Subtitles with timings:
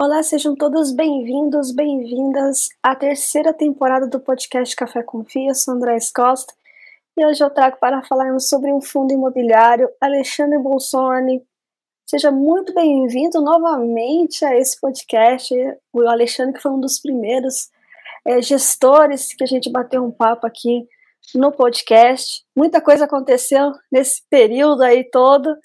[0.00, 5.50] Olá, sejam todos bem-vindos, bem-vindas à terceira temporada do podcast Café Confia.
[5.50, 6.54] Eu sou André Costa
[7.16, 11.42] e hoje eu trago para falarmos sobre um fundo imobiliário, Alexandre Bolsoni.
[12.08, 15.52] Seja muito bem-vindo novamente a esse podcast.
[15.92, 17.68] O Alexandre que foi um dos primeiros
[18.24, 20.86] é, gestores que a gente bateu um papo aqui
[21.34, 22.44] no podcast.
[22.54, 25.56] Muita coisa aconteceu nesse período aí todo.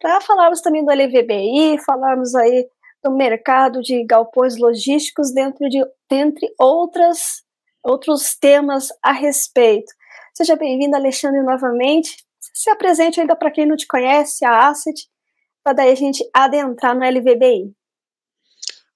[0.00, 2.68] Para falarmos também do LVBI, falarmos aí
[3.04, 7.42] do mercado de galpões logísticos, dentro de, dentre outras,
[7.82, 9.92] outros temas a respeito.
[10.32, 12.24] Seja bem-vindo, Alexandre, novamente.
[12.54, 15.06] Se apresente ainda para quem não te conhece, a Asset,
[15.62, 17.74] para daí a gente adentrar no LVBI.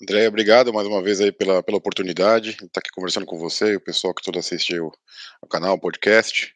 [0.00, 3.72] André, obrigado mais uma vez aí pela, pela oportunidade de estar aqui conversando com você
[3.72, 4.90] e o pessoal que todo assistiu
[5.42, 6.54] ao canal, ao podcast.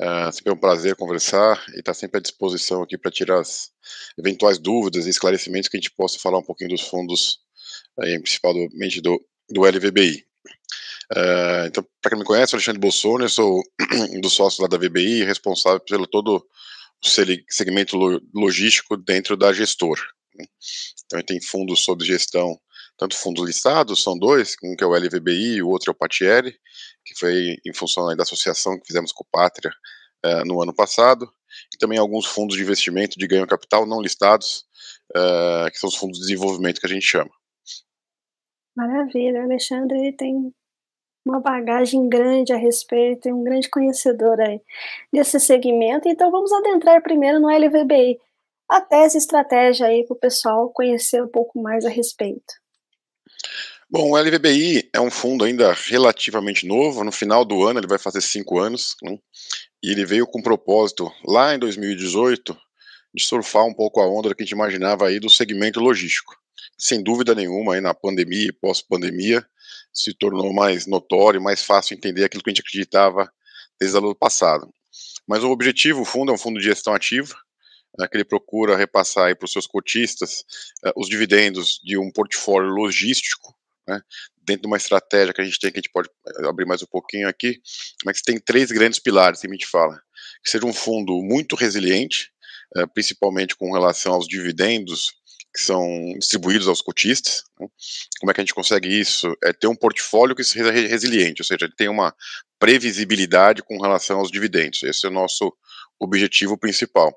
[0.00, 3.70] Uh, sempre é um prazer conversar e estar sempre à disposição aqui para tirar as
[4.18, 7.40] eventuais dúvidas e esclarecimentos que a gente possa falar um pouquinho dos fundos,
[7.98, 10.24] aí, principalmente do, do LVBI.
[11.12, 13.62] Uh, ah, então, para quem me conhece, Alexandre Bolsonaro, eu sou
[14.16, 17.08] um dos sócios lá da VBI, responsável pelo todo o
[17.48, 17.98] segmento
[18.34, 19.98] logístico dentro da gestor.
[20.34, 20.46] Né?
[21.04, 22.58] Então, tem fundos sob gestão,
[23.00, 25.96] tanto fundos listados, são dois, um que é o LVBI e o outro é o
[25.96, 26.52] Patieri,
[27.02, 29.72] que foi em função da associação que fizemos com o Pátria
[30.26, 31.26] uh, no ano passado,
[31.74, 34.66] e também alguns fundos de investimento de ganho capital não listados,
[35.16, 37.30] uh, que são os fundos de desenvolvimento que a gente chama.
[38.76, 40.52] Maravilha, o Alexandre tem
[41.24, 44.60] uma bagagem grande a respeito, é um grande conhecedor aí
[45.10, 48.20] desse segmento, então vamos adentrar primeiro no LVBI,
[48.68, 52.59] a tese estratégia aí para o pessoal conhecer um pouco mais a respeito.
[53.92, 57.98] Bom, o LVBI é um fundo ainda relativamente novo, no final do ano ele vai
[57.98, 59.18] fazer cinco anos, né?
[59.82, 62.56] e ele veio com um propósito lá em 2018
[63.12, 66.36] de surfar um pouco a onda que a gente imaginava aí do segmento logístico.
[66.78, 69.44] Sem dúvida nenhuma, aí na pandemia e pós-pandemia,
[69.92, 73.28] se tornou mais notório, mais fácil entender aquilo que a gente acreditava
[73.80, 74.72] desde o ano passado.
[75.26, 77.34] Mas o objetivo, o fundo é um fundo de gestão ativa,
[77.98, 80.44] né, que ele procura repassar para os seus cotistas
[80.86, 84.00] uh, os dividendos de um portfólio logístico né?
[84.42, 86.82] Dentro de uma estratégia que a gente tem, que a gente pode eh, abrir mais
[86.82, 87.60] um pouquinho aqui,
[88.04, 90.00] mas tem três grandes pilares que a gente fala.
[90.44, 92.30] Que seja um fundo muito resiliente,
[92.76, 95.20] eh, principalmente com relação aos dividendos
[95.52, 95.86] que são
[96.18, 97.42] distribuídos aos cotistas.
[97.58, 97.66] Né?
[98.20, 99.32] Como é que a gente consegue isso?
[99.42, 102.14] É ter um portfólio que seja resiliente, ou seja, tem uma
[102.58, 104.82] previsibilidade com relação aos dividendos.
[104.82, 105.52] Esse é o nosso
[105.98, 107.12] objetivo principal.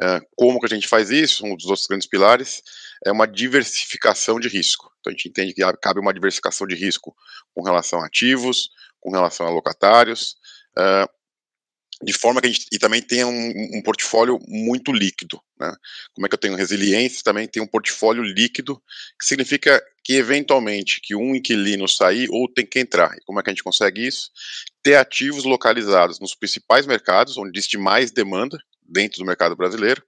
[0.00, 1.44] Uh, como que a gente faz isso?
[1.44, 2.62] Um dos outros grandes pilares
[3.04, 4.92] é uma diversificação de risco.
[5.00, 7.14] Então a gente entende que cabe uma diversificação de risco
[7.52, 8.70] com relação a ativos,
[9.00, 10.36] com relação a locatários,
[10.78, 11.08] uh,
[12.00, 15.40] de forma que a gente e também tenha um, um, portfólio muito líquido.
[15.58, 15.74] Né?
[16.14, 17.24] Como é que eu tenho resiliência?
[17.24, 18.80] Também tem um portfólio líquido,
[19.18, 23.16] que significa que eventualmente que um inquilino sair ou tem que entrar.
[23.16, 24.30] E como é que a gente consegue isso?
[24.80, 30.02] Ter ativos localizados nos principais mercados, onde existe mais demanda dentro do mercado brasileiro,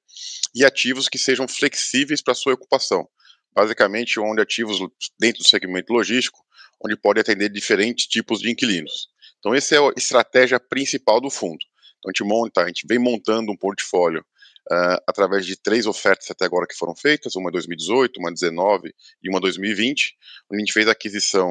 [0.54, 3.08] e ativos que sejam flexíveis para sua ocupação.
[3.54, 4.78] Basicamente, onde ativos
[5.18, 6.38] dentro do segmento logístico,
[6.82, 9.08] onde pode atender diferentes tipos de inquilinos.
[9.38, 11.58] Então, essa é a estratégia principal do fundo.
[11.98, 14.24] Então, a gente monta, a gente vem montando um portfólio
[14.70, 18.34] uh, através de três ofertas até agora que foram feitas, uma em 2018, uma em
[18.34, 20.16] 2019 e uma em 2020,
[20.50, 21.50] onde a gente fez a aquisição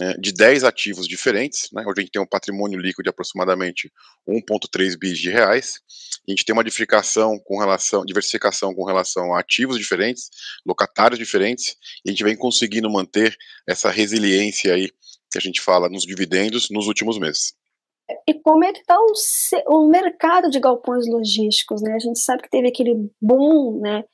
[0.00, 3.92] uh, de 10 ativos diferentes, né, onde a gente tem um patrimônio líquido de aproximadamente
[4.28, 5.80] 1,3 bi de reais,
[6.28, 10.28] a gente tem uma diversificação com relação, diversificação com relação a ativos diferentes,
[10.66, 14.90] locatários diferentes, e a gente vem conseguindo manter essa resiliência aí
[15.30, 17.54] que a gente fala nos dividendos nos últimos meses.
[18.28, 19.12] E como é que está o,
[19.74, 21.94] o mercado de galpões logísticos, né?
[21.94, 24.04] A gente sabe que teve aquele boom, né?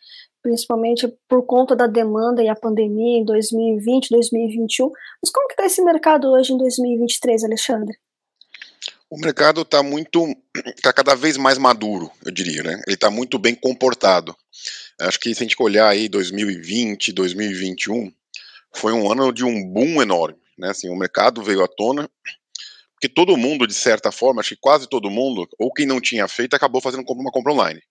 [0.42, 4.90] Principalmente por conta da demanda e a pandemia em 2020, 2021.
[5.22, 7.96] Mas como que está esse mercado hoje em 2023, Alexandre?
[9.10, 10.24] O mercado está muito,
[10.74, 12.80] está cada vez mais maduro, eu diria, né?
[12.86, 14.34] Ele está muito bem comportado.
[14.98, 18.10] Acho que se a gente olhar aí 2020, 2021,
[18.74, 20.70] foi um ano de um boom enorme, né?
[20.70, 22.08] Assim, o mercado veio à tona,
[23.02, 26.28] porque todo mundo, de certa forma, acho que quase todo mundo, ou quem não tinha
[26.28, 27.82] feito, acabou fazendo uma compra online.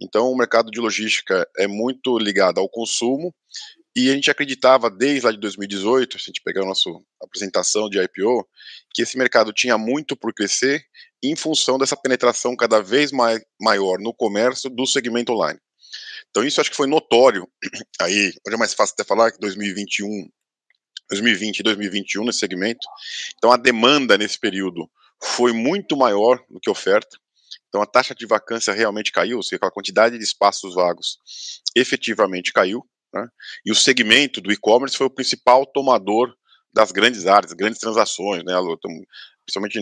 [0.00, 3.34] Então, o mercado de logística é muito ligado ao consumo
[3.94, 6.88] e a gente acreditava desde lá de 2018, se a gente pegar a nossa
[7.22, 8.48] apresentação de IPO,
[8.94, 10.82] que esse mercado tinha muito por crescer
[11.22, 15.58] em função dessa penetração cada vez mais, maior no comércio do segmento online.
[16.30, 17.46] Então isso acho que foi notório,
[18.00, 20.26] aí, hoje é mais fácil até falar que 2021,
[21.10, 22.86] 2020 e 2021 nesse segmento.
[23.36, 24.90] Então a demanda nesse período
[25.22, 27.18] foi muito maior do que a oferta.
[27.68, 31.18] Então a taxa de vacância realmente caiu, ou seja, a quantidade de espaços vagos
[31.74, 32.86] efetivamente caiu.
[33.12, 33.26] Né?
[33.64, 36.34] E o segmento do e-commerce foi o principal tomador
[36.72, 38.52] das grandes áreas, grandes transações, né?
[39.44, 39.80] principalmente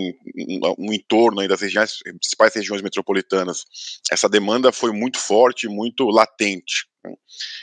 [0.78, 3.64] no entorno das regiões, principais regiões metropolitanas.
[4.10, 6.86] Essa demanda foi muito forte, muito latente.
[7.04, 7.12] Né?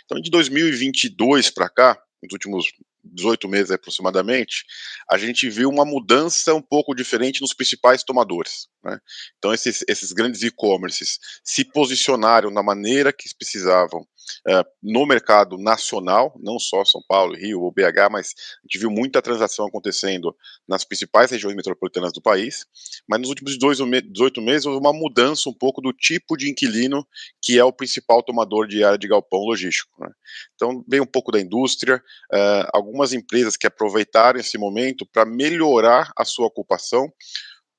[0.06, 2.66] Então, de 2022 para cá, nos últimos
[3.04, 4.64] 18 meses aproximadamente,
[5.10, 8.68] a gente viu uma mudança um pouco diferente nos principais tomadores.
[8.84, 9.00] Né?
[9.38, 14.08] Então, esses, esses grandes e-commerces se posicionaram da maneira que precisavam
[14.48, 18.90] uh, no mercado nacional, não só São Paulo, Rio ou BH, mas a gente viu
[18.90, 20.36] muita transação acontecendo
[20.68, 22.66] nas principais regiões metropolitanas do país.
[23.08, 27.06] Mas nos últimos 18 meses houve uma mudança um pouco do tipo de inquilino
[27.42, 29.92] que é o principal tomador de área de galpão logístico.
[30.00, 30.10] Né?
[30.56, 31.98] Então, veio um pouco da indústria,
[32.34, 37.12] uh, algumas empresas que aproveitaram esse momento para melhorar a sua ocupação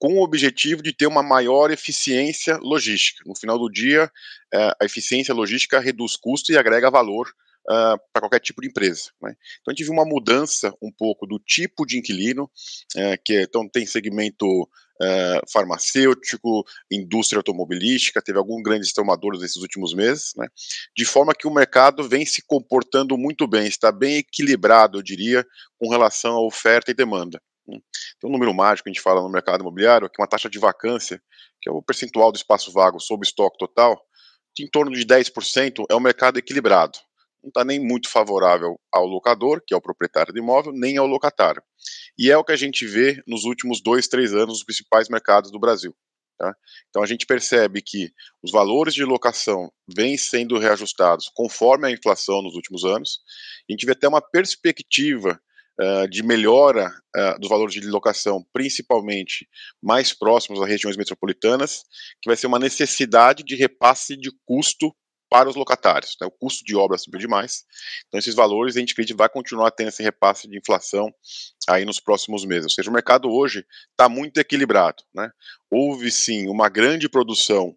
[0.04, 3.22] com o objetivo de ter uma maior eficiência logística.
[3.24, 8.20] No final do dia, uh, a eficiência logística reduz custo e agrega valor uh, para
[8.20, 9.04] qualquer tipo de empresa.
[9.22, 9.34] Né?
[9.62, 13.42] Então a gente viu uma mudança um pouco do tipo de inquilino, uh, que é,
[13.44, 20.46] então tem segmento uh, farmacêutico, indústria automobilística, teve alguns grandes tomadores nesses últimos meses, né?
[20.94, 25.46] de forma que o mercado vem se comportando muito bem, está bem equilibrado, eu diria,
[25.78, 27.40] com relação à oferta e demanda.
[27.66, 27.80] Tem
[28.24, 30.58] um número mágico que a gente fala no mercado imobiliário, que é uma taxa de
[30.58, 31.20] vacância,
[31.60, 34.00] que é o percentual do espaço vago sobre estoque total,
[34.58, 36.98] em torno de 10% é um mercado equilibrado
[37.44, 41.06] não está nem muito favorável ao locador, que é o proprietário do imóvel, nem ao
[41.06, 41.62] locatário.
[42.18, 45.50] E é o que a gente vê nos últimos dois, três anos nos principais mercados
[45.50, 45.94] do Brasil.
[46.38, 46.52] Tá?
[46.88, 48.10] Então a gente percebe que
[48.42, 53.20] os valores de locação vêm sendo reajustados conforme a inflação nos últimos anos.
[53.68, 55.40] a gente vê até uma perspectiva
[55.80, 59.48] uh, de melhora uh, dos valores de locação, principalmente
[59.82, 61.84] mais próximos às regiões metropolitanas,
[62.20, 64.94] que vai ser uma necessidade de repasse de custo
[65.28, 66.16] para os locatários.
[66.20, 66.26] Né?
[66.26, 67.64] O custo de obra subiu demais,
[68.06, 71.12] então esses valores a gente acredita vai continuar tendo esse repasse de inflação
[71.68, 72.64] aí nos próximos meses.
[72.64, 75.02] Ou seja, o mercado hoje está muito equilibrado.
[75.14, 75.30] Né?
[75.70, 77.74] Houve sim uma grande produção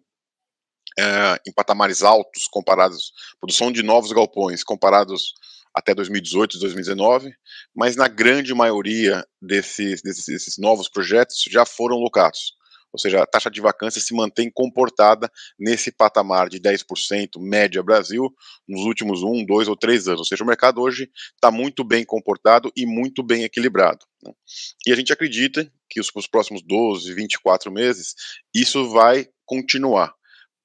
[1.46, 5.32] em patamares altos comparados, produção de novos galpões comparados
[5.74, 7.32] até 2018, 2019,
[7.74, 12.58] mas na grande maioria desses, desses, desses novos projetos já foram locados
[12.92, 18.34] ou seja, a taxa de vacância se mantém comportada nesse patamar de 10% média Brasil
[18.66, 20.20] nos últimos um, dois ou três anos.
[20.20, 24.04] Ou seja, o mercado hoje está muito bem comportado e muito bem equilibrado.
[24.22, 24.32] Né?
[24.86, 28.14] E a gente acredita que os, os próximos 12, 24 meses
[28.54, 30.14] isso vai continuar,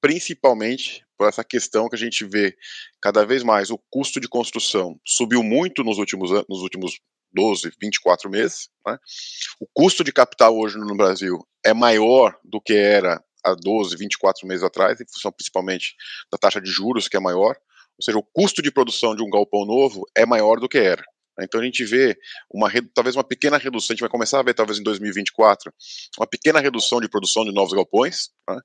[0.04, 2.54] principalmente por essa questão que a gente vê
[3.00, 7.00] cada vez mais o custo de construção subiu muito nos últimos, nos últimos
[7.32, 8.68] 12, 24 meses.
[8.86, 8.98] Né?
[9.58, 14.46] O custo de capital hoje no Brasil é maior do que era há 12, 24
[14.46, 15.94] meses atrás, em função principalmente
[16.30, 17.56] da taxa de juros, que é maior.
[17.98, 21.02] Ou seja, o custo de produção de um galpão novo é maior do que era.
[21.40, 22.14] Então a gente vê
[22.52, 25.72] uma talvez uma pequena redução, a gente vai começar a ver talvez em 2024
[26.18, 28.60] uma pequena redução de produção de novos galpões, né,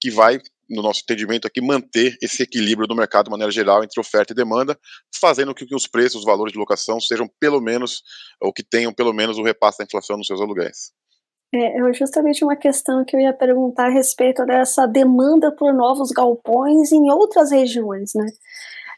[0.00, 4.00] que vai no nosso entendimento aqui, manter esse equilíbrio do mercado de maneira geral entre
[4.00, 4.78] oferta e demanda,
[5.18, 8.02] fazendo com que os preços, os valores de locação sejam pelo menos,
[8.40, 10.92] ou que tenham pelo menos o repasse da inflação nos seus aluguéis.
[11.54, 16.92] É, justamente uma questão que eu ia perguntar a respeito dessa demanda por novos galpões
[16.92, 18.26] em outras regiões, né?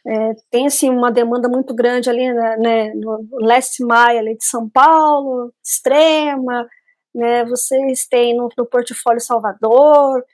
[0.05, 4.45] É, tem assim uma demanda muito grande ali né, né no leste maia ali de
[4.45, 6.67] São Paulo, Extrema,
[7.15, 7.45] né?
[7.45, 10.25] Vocês têm no, no portfólio Salvador,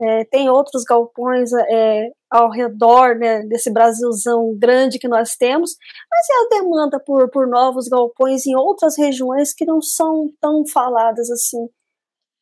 [0.00, 5.76] é, tem outros galpões é, ao redor né, desse Brasilzão grande que nós temos,
[6.10, 10.66] mas é a demanda por, por novos galpões em outras regiões que não são tão
[10.66, 11.68] faladas assim,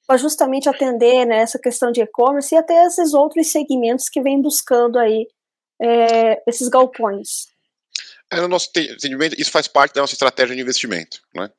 [0.07, 4.41] para justamente atender né, essa questão de e-commerce e até esses outros segmentos que vêm
[4.41, 5.27] buscando aí
[5.81, 7.52] é, esses galpões.
[8.33, 11.21] É, no nosso entendimento, isso faz parte da nossa estratégia de investimento.
[11.35, 11.51] Né?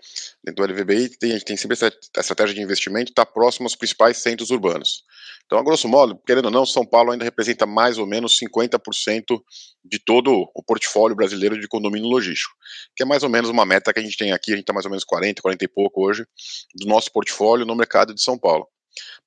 [0.43, 3.67] Dentro do LVBI, tem, a gente tem sempre essa estratégia de investimento estar tá próximo
[3.67, 5.03] aos principais centros urbanos.
[5.45, 9.39] Então, a grosso modo, querendo ou não, São Paulo ainda representa mais ou menos 50%
[9.85, 12.55] de todo o portfólio brasileiro de condomínio logístico,
[12.95, 14.73] que é mais ou menos uma meta que a gente tem aqui, a gente está
[14.73, 16.25] mais ou menos 40, 40 e pouco hoje,
[16.73, 18.67] do nosso portfólio no mercado de São Paulo.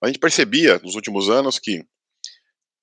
[0.02, 1.84] A gente percebia nos últimos anos que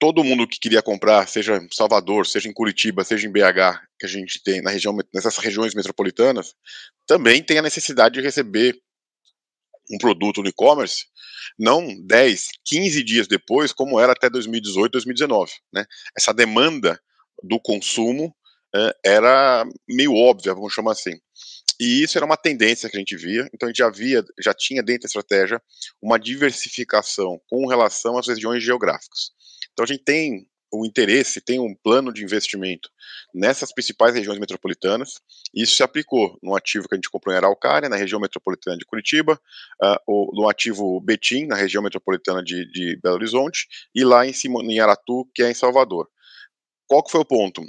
[0.04, 4.06] todo mundo que queria comprar, seja em Salvador, seja em Curitiba, seja em BH, que
[4.06, 6.54] a gente tem na região, nessas regiões metropolitanas,
[7.08, 8.78] também tem a necessidade de receber
[9.90, 11.06] um produto no e-commerce,
[11.58, 15.54] não 10, 15 dias depois, como era até 2018, 2019.
[15.72, 15.86] Né?
[16.18, 17.00] Essa demanda
[17.42, 18.36] do consumo
[18.76, 21.18] é, era meio óbvia, vamos chamar assim.
[21.80, 24.54] E isso era uma tendência que a gente via, então a gente já via, já
[24.54, 25.62] tinha dentro da estratégia
[26.02, 29.32] uma diversificação com relação às regiões geográficas.
[29.74, 32.89] Então a gente tem o interesse, tem um plano de investimento
[33.34, 35.20] nessas principais regiões metropolitanas.
[35.53, 38.86] Isso se aplicou no ativo que a gente comprou em Araucária, na região metropolitana de
[38.86, 39.39] Curitiba,
[39.82, 44.62] uh, no ativo Betim, na região metropolitana de, de Belo Horizonte, e lá em, Cima,
[44.63, 46.10] em Aratu, que é em Salvador.
[46.88, 47.62] Qual que foi o ponto?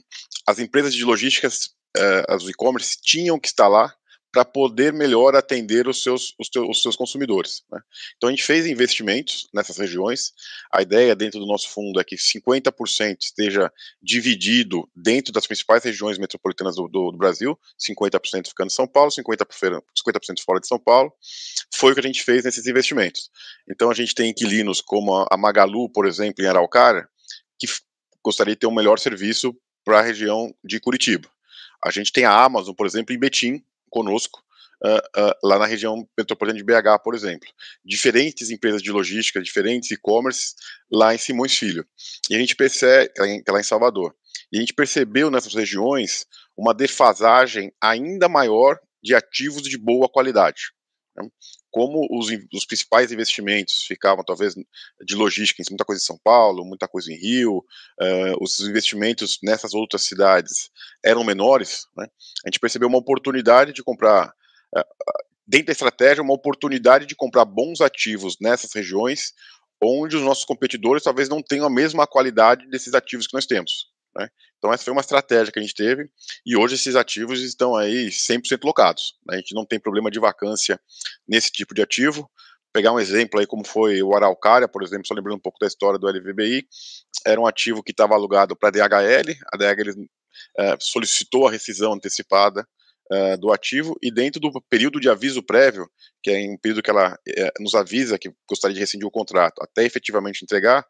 [0.47, 3.95] As empresas de logísticas, uh, as e-commerce, tinham que estar lá
[4.35, 7.63] para poder melhor atender os seus, os, teus, os seus consumidores.
[7.71, 7.81] Né?
[8.17, 10.33] Então a gente fez investimentos nessas regiões.
[10.73, 13.73] A ideia dentro do nosso fundo é que 50% esteja
[14.03, 19.13] dividido dentro das principais regiões metropolitanas do, do, do Brasil, 50% ficando em São Paulo,
[19.13, 19.47] 50%,
[19.97, 21.13] 50 fora de São Paulo.
[21.73, 23.31] Foi o que a gente fez nesses investimentos.
[23.71, 27.07] Então a gente tem inquilinos como a Magalu, por exemplo, em Araucária,
[27.57, 27.69] que
[28.25, 31.31] gostaria de ter um melhor serviço para a região de Curitiba.
[31.85, 33.63] A gente tem a Amazon, por exemplo, em Betim,
[33.95, 34.43] conosco,
[34.85, 37.49] Uh, uh, lá na região metropolitana de BH, por exemplo.
[37.83, 40.53] Diferentes empresas de logística, diferentes e-commerce
[40.93, 41.87] lá em Simões Filho.
[42.29, 44.15] E a gente percebe, é lá em Salvador.
[44.53, 50.65] E a gente percebeu nessas regiões uma defasagem ainda maior de ativos de boa qualidade.
[51.17, 51.29] Né?
[51.75, 54.55] Como os, os, principais investimentos ficavam, talvez,
[55.05, 57.57] de logística, muita coisa em São Paulo, muita coisa em Rio,
[58.01, 60.71] uh, os investimentos nessas outras cidades
[61.05, 62.07] eram menores, né?
[62.45, 64.85] a gente percebeu uma oportunidade de comprar, uh,
[65.45, 69.33] dentro da estratégia, uma oportunidade de comprar bons ativos nessas regiões,
[69.83, 73.93] onde os nossos competidores talvez não tenham a mesma qualidade desses ativos que nós temos.
[74.17, 74.29] Né?
[74.59, 76.09] Então essa foi uma estratégia que a gente teve
[76.47, 79.15] e hoje esses ativos estão aí 100% locados.
[79.27, 79.37] Né?
[79.37, 80.81] A gente não tem problema de vacância
[81.27, 82.31] nesse tipo de ativo.
[82.73, 85.67] Pegar um exemplo aí como foi o Araucária, por exemplo, só lembrando um pouco da
[85.67, 86.67] história do LVBI,
[87.25, 90.07] era um ativo que estava alugado para a DHL, a DHL
[90.59, 92.67] é, solicitou a rescisão antecipada
[93.11, 95.89] é, do ativo e dentro do período de aviso prévio,
[96.23, 99.63] que é um período que ela é, nos avisa que gostaria de rescindir o contrato
[99.63, 100.85] até efetivamente entregar,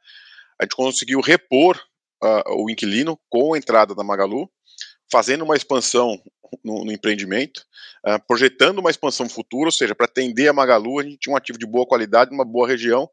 [0.58, 1.78] a gente conseguiu repor
[2.48, 4.48] o inquilino com a entrada da Magalu,
[5.10, 6.20] fazendo uma expansão
[6.62, 7.64] no, no empreendimento,
[8.06, 11.36] uh, projetando uma expansão futura, ou seja, para atender a Magalu, a gente tinha um
[11.36, 13.08] ativo de boa qualidade, uma boa região,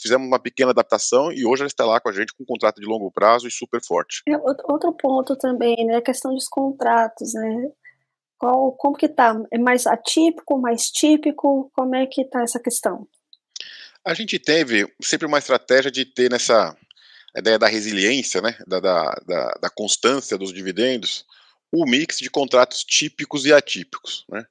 [0.00, 2.80] fizemos uma pequena adaptação e hoje ela está lá com a gente com um contrato
[2.80, 4.22] de longo prazo e super forte.
[4.28, 7.70] É, outro ponto também, né, a questão dos contratos, né,
[8.38, 9.34] qual, como que tá?
[9.50, 11.70] É mais atípico, mais típico?
[11.74, 13.08] Como é que tá essa questão?
[14.04, 16.76] A gente teve sempre uma estratégia de ter nessa
[17.36, 21.26] a ideia da resiliência, né, da, da, da, da constância dos dividendos,
[21.70, 24.44] o mix de contratos típicos e atípicos, né?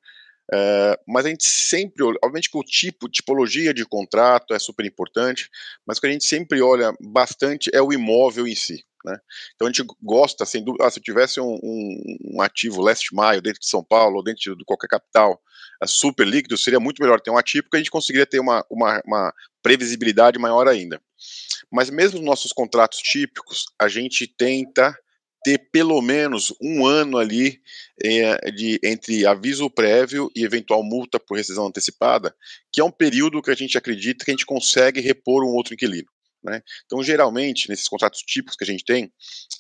[0.54, 5.50] É, mas a gente sempre, obviamente que o tipo, tipologia de contrato é super importante,
[5.88, 8.86] mas o que a gente sempre olha bastante é o imóvel em si.
[9.06, 9.20] Né?
[9.54, 13.40] Então a gente gosta, sem dúvida, ah, se tivesse um, um, um, ativo last mile
[13.40, 15.40] dentro de São Paulo ou dentro de qualquer capital
[15.82, 18.66] é super líquido, seria muito melhor ter um ativo que a gente conseguiria ter uma,
[18.70, 21.00] uma, uma previsibilidade maior ainda.
[21.72, 24.98] Mas mesmo nos nossos contratos típicos, a gente tenta
[25.44, 27.62] ter pelo menos um ano ali
[28.04, 32.36] é, de, entre aviso prévio e eventual multa por rescisão antecipada,
[32.72, 35.76] que é um período que a gente acredita que a gente consegue repor um outro
[35.76, 36.08] inquilino.
[36.46, 36.62] Né?
[36.86, 39.12] Então, geralmente, nesses contratos típicos que a gente tem,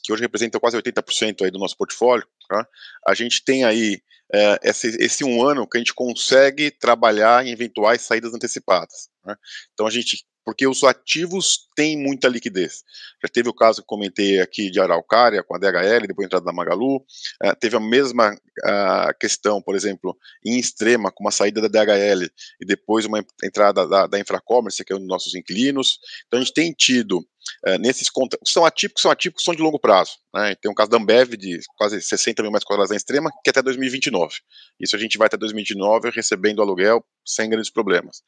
[0.03, 2.67] que hoje representam quase 80% aí do nosso portfólio, tá?
[3.07, 3.99] a gente tem aí
[4.31, 9.09] é, esse, esse, um ano que a gente consegue trabalhar em eventuais saídas antecipadas.
[9.25, 9.35] Né?
[9.73, 12.83] Então, a gente porque os ativos têm muita liquidez.
[13.19, 16.45] Já teve o caso que comentei aqui de Araucária, com a DHL, depois a entrada
[16.45, 21.61] da Magalu, uh, teve a mesma uh, questão, por exemplo, em Extrema, com uma saída
[21.61, 22.25] da DHL
[22.61, 25.99] e depois uma entrada da, da Infracommerce, que é um dos nossos inquilinos.
[26.27, 27.25] Então a gente tem tido
[27.65, 30.13] é, nesses contratos, são atípicos, são atípicos, são de longo prazo.
[30.33, 30.55] Né?
[30.55, 33.51] Tem um caso da Ambev de quase 60 mil metros quadrados na extrema, que é
[33.51, 34.35] até 2029.
[34.79, 38.21] Isso a gente vai até 2029 recebendo aluguel sem grandes problemas.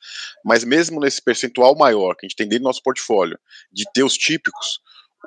[0.45, 3.39] Mas mesmo nesse percentual maior que a gente tem dentro do nosso portfólio,
[3.71, 4.79] de ter os típicos,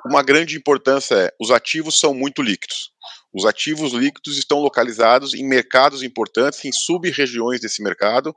[0.05, 2.91] uma grande importância é os ativos são muito líquidos.
[3.33, 8.33] Os ativos líquidos estão localizados em mercados importantes, em sub-regiões desse mercado,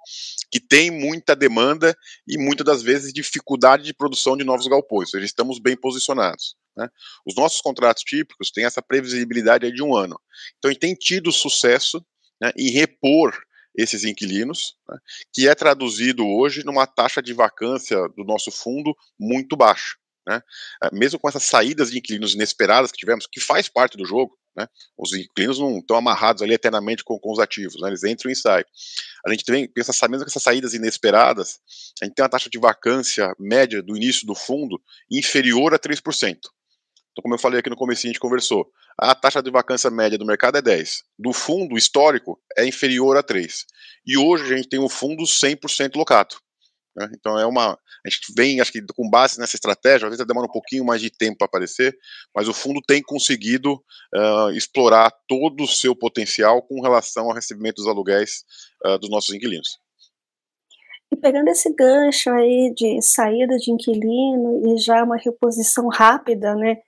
[0.51, 1.97] que tem muita demanda
[2.29, 5.09] e muitas das vezes dificuldade de produção de novos galpões.
[5.09, 6.57] Ou seja, estamos bem posicionados.
[6.77, 6.89] Né?
[7.27, 10.21] Os nossos contratos típicos têm essa previsibilidade de um ano.
[10.59, 12.05] Então, gente tem tido sucesso
[12.41, 13.37] né, em repor
[13.77, 14.97] esses inquilinos, né,
[15.33, 19.97] que é traduzido hoje numa taxa de vacância do nosso fundo muito baixa.
[20.27, 20.41] Né?
[20.93, 24.67] Mesmo com essas saídas de inquilinos inesperadas que tivemos, que faz parte do jogo, né?
[24.97, 27.89] Os inquilinos não estão amarrados ali eternamente com, com os ativos, né?
[27.89, 28.65] eles entram e saem.
[29.27, 31.59] A gente também pensa, mesmo com essas saídas inesperadas,
[32.01, 34.81] a gente tem uma taxa de vacância média do início do fundo
[35.11, 36.39] inferior a 3%.
[37.15, 38.69] Então, como eu falei aqui no começo, a gente conversou,
[38.99, 41.03] a taxa de vacância média do mercado é 10.
[41.19, 43.65] Do fundo histórico é inferior a 3.
[44.07, 46.37] E hoje a gente tem um fundo 100% locado.
[46.97, 47.09] Né?
[47.15, 47.79] Então é uma.
[48.07, 51.01] A gente vem, acho que com base nessa estratégia, às vezes demora um pouquinho mais
[51.01, 51.97] de tempo para aparecer,
[52.35, 53.75] mas o fundo tem conseguido
[54.15, 58.45] uh, explorar todo o seu potencial com relação ao recebimento dos aluguéis
[58.85, 59.79] uh, dos nossos inquilinos.
[61.13, 66.79] E pegando esse gancho aí de saída de inquilino e já uma reposição rápida, né,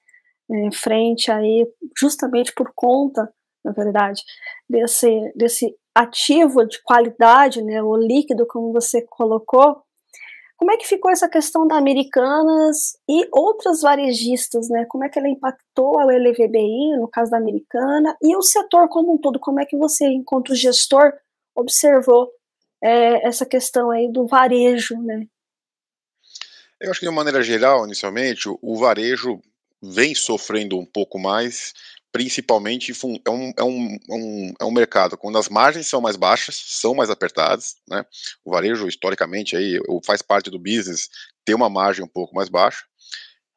[0.50, 3.32] em frente aí, justamente por conta,
[3.64, 4.22] na verdade,
[4.68, 9.82] desse, desse ativo de qualidade, né, o líquido, como você colocou,
[10.56, 14.86] como é que ficou essa questão da Americanas e outras varejistas, né?
[14.86, 19.14] Como é que ela impactou a LVBI, no caso da Americana, e o setor como
[19.14, 19.38] um todo?
[19.38, 21.12] Como é que você, enquanto gestor,
[21.54, 22.30] observou
[22.82, 25.26] é, essa questão aí do varejo, né?
[26.80, 29.40] Eu acho que de maneira geral, inicialmente, o varejo
[29.82, 31.74] vem sofrendo um pouco mais
[32.16, 32.92] principalmente
[33.26, 36.58] é um, é, um, é um, é um mercado quando as margens são mais baixas,
[36.66, 38.06] são mais apertadas, né?
[38.42, 41.10] O varejo, historicamente, aí, faz parte do business
[41.44, 42.84] ter uma margem um pouco mais baixa.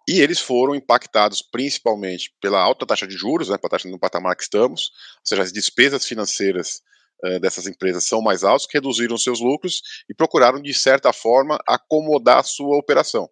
[0.10, 4.36] E eles foram impactados principalmente pela alta taxa de juros, né, para taxa no patamar
[4.36, 6.82] que estamos, ou seja, as despesas financeiras
[7.24, 12.40] uh, dessas empresas são mais altas, reduziram seus lucros e procuraram, de certa forma, acomodar
[12.40, 13.30] a sua operação.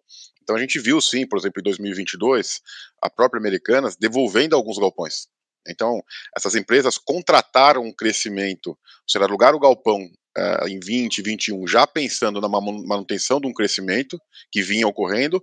[0.48, 2.62] Então a gente viu sim, por exemplo, em 2022,
[3.02, 5.26] a própria Americanas devolvendo alguns galpões.
[5.68, 6.02] Então,
[6.34, 11.86] essas empresas contrataram um crescimento, ou seja, alugaram o galpão uh, em 20, 21, já
[11.86, 14.18] pensando na manutenção de um crescimento
[14.50, 15.38] que vinha ocorrendo,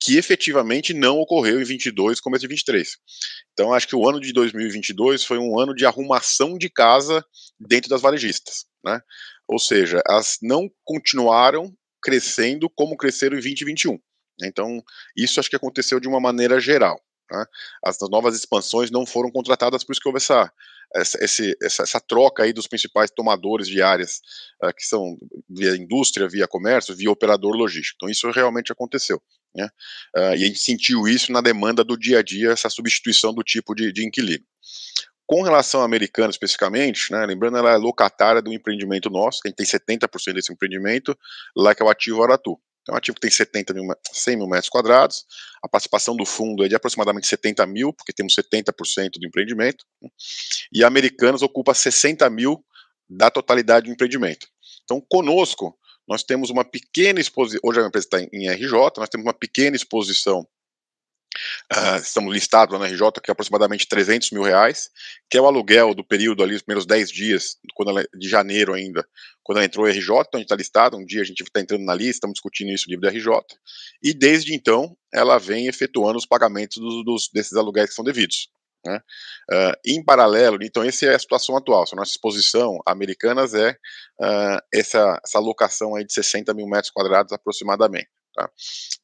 [0.00, 2.96] que efetivamente não ocorreu em 22, começo de 23.
[3.52, 7.22] Então, acho que o ano de 2022 foi um ano de arrumação de casa
[7.60, 8.98] dentro das varejistas, né?
[9.46, 11.70] Ou seja, elas não continuaram
[12.02, 13.98] crescendo como cresceram em 2021.
[14.42, 14.82] Então,
[15.16, 17.00] isso acho que aconteceu de uma maneira geral.
[17.28, 17.46] Tá?
[17.84, 20.50] As novas expansões não foram contratadas, por isso que houve essa,
[20.94, 21.18] essa,
[21.62, 24.20] essa, essa troca aí dos principais tomadores de áreas,
[24.64, 25.18] uh, que são
[25.48, 27.96] via indústria, via comércio, via operador logístico.
[27.96, 29.20] Então, isso realmente aconteceu.
[29.54, 29.68] Né?
[30.16, 33.42] Uh, e a gente sentiu isso na demanda do dia a dia, essa substituição do
[33.42, 34.44] tipo de, de inquilino.
[35.26, 39.56] Com relação à americana especificamente, né, lembrando, ela é locatária do empreendimento nosso, a gente
[39.56, 41.14] tem 70% desse empreendimento,
[41.54, 42.58] lá que é o ativo Aratu.
[42.88, 45.26] Então, o ativo tem 70 mil, 100 mil metros quadrados,
[45.62, 49.84] a participação do fundo é de aproximadamente 70 mil, porque temos 70% do empreendimento,
[50.72, 52.64] e a Americanas ocupa 60 mil
[53.06, 54.46] da totalidade do empreendimento.
[54.84, 59.26] Então, conosco, nós temos uma pequena exposição, hoje a empresa está em RJ, nós temos
[59.26, 60.48] uma pequena exposição
[61.72, 64.90] Uh, estamos listados na RJ, que é aproximadamente 300 mil reais,
[65.30, 68.74] que é o aluguel do período ali, os primeiros 10 dias, quando ela, de janeiro
[68.74, 69.06] ainda,
[69.42, 71.60] quando ela entrou em RJ, então a gente está listado, um dia a gente está
[71.60, 73.30] entrando na lista, estamos discutindo isso livre da RJ,
[74.02, 78.48] e desde então ela vem efetuando os pagamentos dos, dos desses aluguéis que são devidos.
[78.84, 79.00] Né?
[79.50, 84.60] Uh, em paralelo, então essa é a situação atual, a nossa exposição Americanas é uh,
[84.72, 88.50] essa, essa alocação aí de 60 mil metros quadrados aproximadamente tá?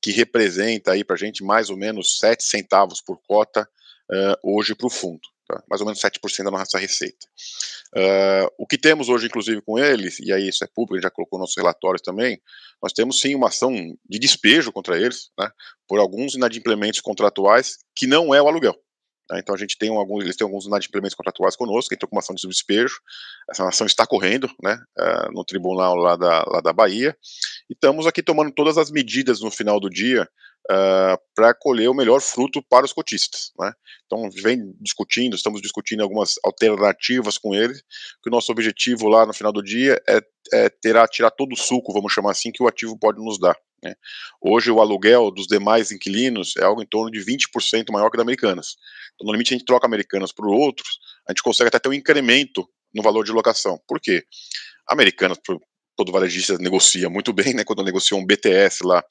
[0.00, 3.68] que representa aí para a gente mais ou menos 7 centavos por cota
[4.10, 5.20] uh, hoje para o fundo.
[5.46, 5.62] Tá?
[5.68, 7.26] Mais ou menos 7% da nossa receita.
[7.96, 11.04] Uh, o que temos hoje, inclusive, com eles, e aí isso é público, a gente
[11.04, 12.40] já colocou nossos relatórios também,
[12.82, 13.72] nós temos sim uma ação
[14.08, 15.50] de despejo contra eles, né,
[15.86, 18.74] por alguns inadimplementos contratuais, que não é o aluguel.
[19.30, 22.20] Né, então a gente tem alguns, eles têm alguns inadimplementos contratuais conosco, entrou com uma
[22.20, 22.96] ação de despejo.
[23.50, 27.16] Essa ação está correndo, né, uh, no tribunal lá da, lá da Bahia.
[27.68, 30.28] E estamos aqui tomando todas as medidas no final do dia
[30.70, 33.52] uh, para colher o melhor fruto para os cotistas.
[33.58, 33.72] Né?
[34.06, 37.82] Então, vem discutindo, estamos discutindo algumas alternativas com eles,
[38.22, 40.20] que o nosso objetivo lá no final do dia é,
[40.52, 43.56] é terá, tirar todo o suco, vamos chamar assim, que o ativo pode nos dar.
[43.84, 43.94] Né?
[44.40, 48.22] Hoje, o aluguel dos demais inquilinos é algo em torno de 20% maior que da
[48.22, 48.76] Americanas.
[49.14, 51.92] Então, no limite, a gente troca Americanas por outros, a gente consegue até ter um
[51.92, 53.78] incremento no valor de locação.
[53.86, 54.24] Por quê?
[54.88, 55.38] Americanas,
[55.96, 57.64] todo varejista negocia muito bem, né?
[57.64, 59.04] Quando negociou um BTS lá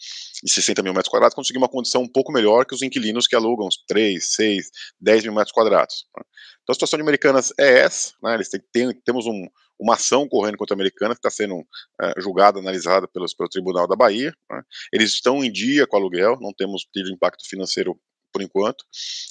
[0.43, 3.35] de 60 mil metros quadrados, conseguiu uma condição um pouco melhor que os inquilinos que
[3.35, 4.65] alugam 3, 6,
[4.99, 6.05] 10 mil metros quadrados.
[6.17, 6.23] Né?
[6.63, 8.35] Então a situação de Americanas é essa, né?
[8.35, 9.45] Eles têm, tem, temos um,
[9.79, 13.87] uma ação correndo contra a Americanas que está sendo uh, julgada, analisada pelos, pelo Tribunal
[13.87, 14.33] da Bahia.
[14.49, 14.61] Né?
[14.91, 17.99] Eles estão em dia com o aluguel, não temos tido impacto financeiro
[18.31, 18.83] por enquanto.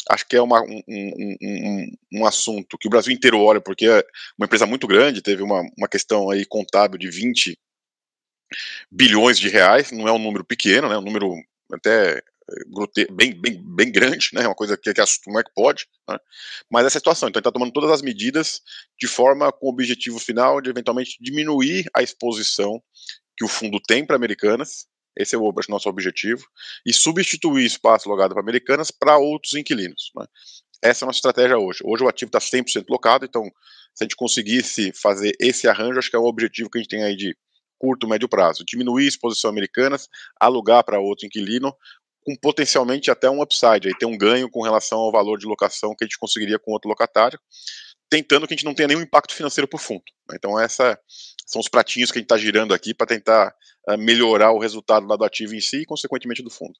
[0.09, 3.87] Acho que é uma, um, um, um, um, assunto que o Brasil inteiro olha, porque
[3.87, 4.05] é
[4.38, 7.59] uma empresa muito grande, teve uma, uma questão aí contábil de 20
[8.90, 11.35] bilhões de reais, não é um número pequeno, né, um número
[11.72, 12.22] até
[12.98, 16.18] eh, bem, bem, bem grande, né, uma coisa que, que como é que pode, né,
[16.70, 18.60] mas essa situação, então ele está tomando todas as medidas
[18.98, 22.82] de forma com o objetivo final de eventualmente diminuir a exposição
[23.36, 24.86] que o fundo tem para Americanas,
[25.16, 26.42] esse é o nosso objetivo.
[26.86, 30.10] E substituir espaço logado para Americanas para outros inquilinos.
[30.16, 30.26] Né?
[30.82, 31.80] Essa é a nossa estratégia hoje.
[31.84, 33.44] Hoje o ativo está 100% locado, então
[33.94, 36.90] se a gente conseguisse fazer esse arranjo, acho que é o objetivo que a gente
[36.90, 37.36] tem aí de
[37.78, 38.64] curto, médio prazo.
[38.64, 40.08] Diminuir a exposição americanas,
[40.40, 41.74] alugar para outro inquilino,
[42.24, 45.94] com potencialmente até um upside, aí tem um ganho com relação ao valor de locação
[45.96, 47.38] que a gente conseguiria com outro locatário,
[48.08, 50.02] tentando que a gente não tenha nenhum impacto financeiro por fundo.
[50.28, 50.37] Né?
[50.38, 50.98] Então, essa
[51.46, 53.54] são os pratinhos que a gente está girando aqui para tentar
[53.88, 56.74] uh, melhorar o resultado do ativo em si e, consequentemente, do fundo.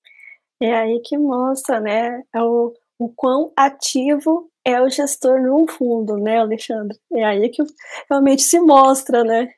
[0.61, 6.17] É aí que mostra, né, é o, o quão ativo é o gestor num fundo,
[6.17, 6.97] né, Alexandre?
[7.13, 7.63] É aí que
[8.09, 9.49] realmente se mostra, né?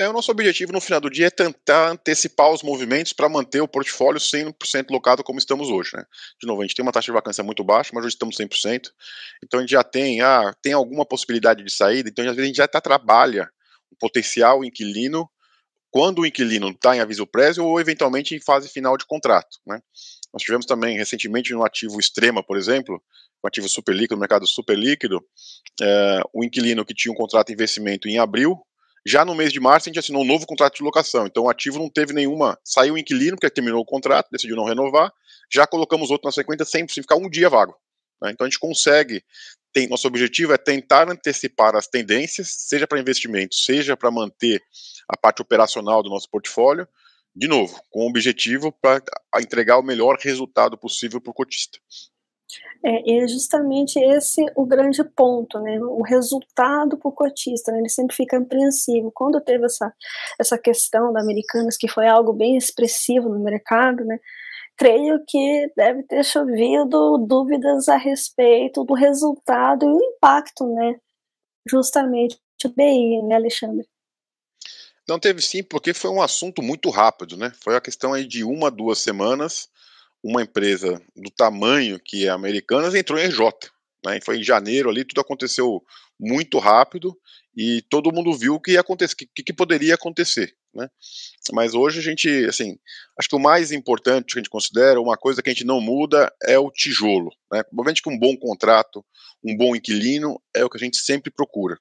[0.00, 3.60] É, o nosso objetivo no final do dia é tentar antecipar os movimentos para manter
[3.60, 5.90] o portfólio 100% locado como estamos hoje.
[5.92, 6.02] Né?
[6.40, 8.88] De novo, a gente tem uma taxa de vacância muito baixa, mas hoje estamos 100%.
[9.44, 12.46] Então a gente já tem, ah, tem alguma possibilidade de saída, então às vezes a
[12.46, 13.50] gente já tá, trabalha
[13.90, 15.28] o potencial inquilino
[15.90, 19.58] quando o inquilino está em aviso prévio ou eventualmente em fase final de contrato.
[19.66, 19.82] Né?
[20.32, 23.02] Nós tivemos também recentemente no ativo Extrema, por exemplo,
[23.44, 25.22] um ativo super líquido, mercado super líquido,
[25.78, 28.58] é, o inquilino que tinha um contrato de investimento em abril,
[29.06, 31.26] já no mês de março, a gente assinou um novo contrato de locação.
[31.26, 32.58] Então, o ativo não teve nenhuma.
[32.64, 35.12] Saiu o inquilino, porque terminou o contrato, decidiu não renovar.
[35.52, 37.74] Já colocamos outro na sequência sem ficar um dia vago.
[38.22, 38.30] Né?
[38.30, 39.24] Então, a gente consegue.
[39.72, 44.60] Tem, nosso objetivo é tentar antecipar as tendências, seja para investimento, seja para manter
[45.08, 46.88] a parte operacional do nosso portfólio,
[47.34, 49.00] de novo, com o objetivo para
[49.40, 51.78] entregar o melhor resultado possível para o cotista.
[52.82, 55.78] É, é justamente esse o grande ponto, né?
[55.80, 57.78] O resultado para o cotista, né?
[57.78, 59.12] ele sempre fica apreensivo.
[59.12, 59.92] Quando teve essa,
[60.38, 64.18] essa questão da Americanas, que foi algo bem expressivo no mercado, né?
[64.76, 70.96] Creio que deve ter chovido dúvidas a respeito do resultado e o impacto, né?
[71.68, 73.86] Justamente do BI, né, Alexandre?
[75.06, 77.52] Não teve sim, porque foi um assunto muito rápido, né?
[77.62, 79.68] Foi a questão aí de uma, duas semanas
[80.22, 83.50] uma empresa do tamanho que é a Americanas entrou em RJ.
[84.04, 85.82] Né, foi em janeiro ali, tudo aconteceu
[86.18, 87.14] muito rápido
[87.56, 90.54] e todo mundo viu o que, ia acontecer, que, que poderia acontecer.
[90.74, 90.88] Né?
[91.52, 92.78] Mas hoje a gente, assim,
[93.18, 95.80] acho que o mais importante que a gente considera, uma coisa que a gente não
[95.80, 97.30] muda é o tijolo.
[97.52, 97.62] Né?
[97.72, 99.04] Obviamente que um bom contrato,
[99.44, 101.78] um bom inquilino é o que a gente sempre procura.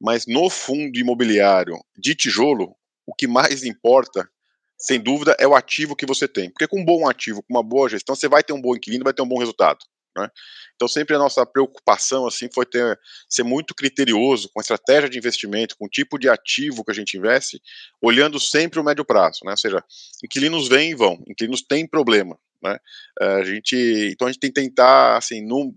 [0.00, 4.28] Mas no fundo imobiliário de tijolo, o que mais importa
[4.78, 6.50] sem dúvida, é o ativo que você tem.
[6.50, 9.04] Porque com um bom ativo, com uma boa gestão, você vai ter um bom inquilino,
[9.04, 9.78] vai ter um bom resultado.
[10.16, 10.28] Né?
[10.74, 15.18] Então, sempre a nossa preocupação assim foi ter, ser muito criterioso com a estratégia de
[15.18, 17.60] investimento, com o tipo de ativo que a gente investe,
[18.00, 19.40] olhando sempre o médio prazo.
[19.44, 19.52] Né?
[19.52, 19.84] Ou seja,
[20.24, 22.38] inquilinos vêm e vão, inquilinos têm problema.
[22.62, 22.78] Né?
[23.20, 25.72] A gente, então a gente tem que tentar assim, num,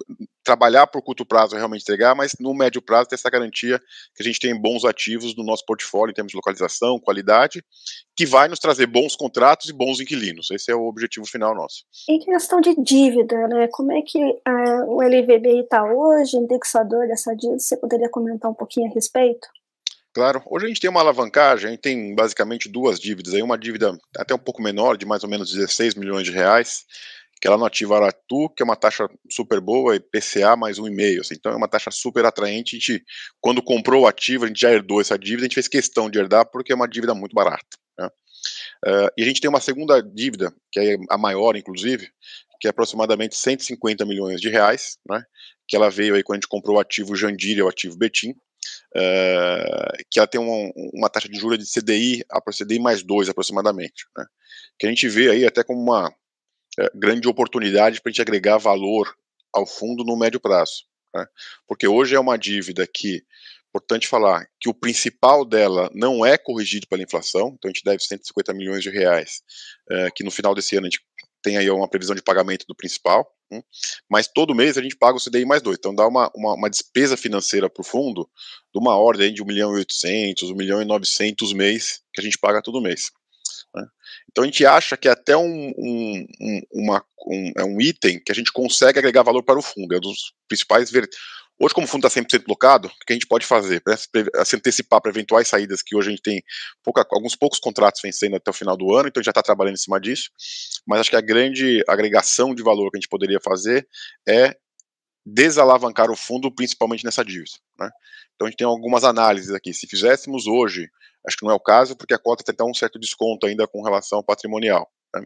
[0.50, 3.80] trabalhar por curto prazo realmente entregar, mas no médio prazo ter essa garantia
[4.16, 7.64] que a gente tem bons ativos no nosso portfólio em termos de localização, qualidade,
[8.16, 10.50] que vai nos trazer bons contratos e bons inquilinos.
[10.50, 11.84] Esse é o objetivo final nosso.
[12.10, 13.68] Em questão de dívida, né?
[13.72, 17.60] Como é que uh, o LVBI está hoje, indexador dessa dívida?
[17.60, 19.48] Você poderia comentar um pouquinho a respeito?
[20.12, 23.58] Claro, hoje a gente tem uma alavancagem, a gente tem basicamente duas dívidas, aí uma
[23.58, 26.84] dívida até um pouco menor, de mais ou menos 16 milhões de reais,
[27.42, 30.88] que lá no ativo Aratu, que é uma taxa super boa, e PCA mais um
[30.88, 33.04] e meio, assim, então é uma taxa super atraente, a gente,
[33.40, 36.20] quando comprou o ativo, a gente já herdou essa dívida, a gente fez questão de
[36.20, 37.78] herdar porque é uma dívida muito barata.
[37.98, 38.08] Né?
[38.86, 42.10] Uh, e a gente tem uma segunda dívida, que é a maior, inclusive,
[42.60, 45.24] que é aproximadamente 150 milhões de reais, né,
[45.68, 48.32] que ela veio aí quando a gente comprou o ativo Jandira e o ativo Betim,
[48.32, 53.30] uh, que ela tem uma, uma, taxa de juros de CDI, a CDI mais 2
[53.30, 54.26] aproximadamente, né,
[54.78, 56.14] que a gente vê aí até como uma
[56.96, 59.16] grande oportunidade para a gente agregar valor
[59.54, 61.26] ao fundo no médio prazo, né,
[61.68, 63.24] porque hoje é uma dívida que
[63.70, 68.04] importante falar que o principal dela não é corrigido pela inflação, então a gente deve
[68.04, 69.42] 150 milhões de reais,
[69.92, 71.02] uh, que no final desse ano a gente
[71.42, 73.62] tem aí uma previsão de pagamento do principal, hum,
[74.10, 76.70] mas todo mês a gente paga o CDI mais dois, então dá uma, uma, uma
[76.70, 78.30] despesa financeira para o fundo
[78.74, 82.24] de uma ordem de 1 milhão e 800, 1 milhão e 900 mês, que a
[82.24, 83.12] gente paga todo mês.
[83.76, 83.86] Né?
[84.32, 88.32] Então a gente acha que até um, um, um, uma, um, é um item que
[88.32, 90.92] a gente consegue agregar valor para o fundo, é um dos principais
[91.62, 94.56] Hoje, como o fundo está 100% locado, o que a gente pode fazer para se
[94.56, 96.42] antecipar para eventuais saídas, que hoje a gente tem
[96.82, 99.44] pouca, alguns poucos contratos vencendo até o final do ano, então a gente já está
[99.44, 100.30] trabalhando em cima disso,
[100.88, 103.86] mas acho que a grande agregação de valor que a gente poderia fazer
[104.26, 104.56] é
[105.34, 107.58] desalavancar o fundo, principalmente nessa dívida.
[107.80, 107.90] Né?
[108.36, 109.74] Então a gente tem algumas análises aqui.
[109.74, 110.90] Se fizéssemos hoje,
[111.28, 113.84] acho que não é o caso, porque a cota tem um certo desconto ainda com
[113.84, 114.90] relação ao patrimonial.
[115.16, 115.26] Né?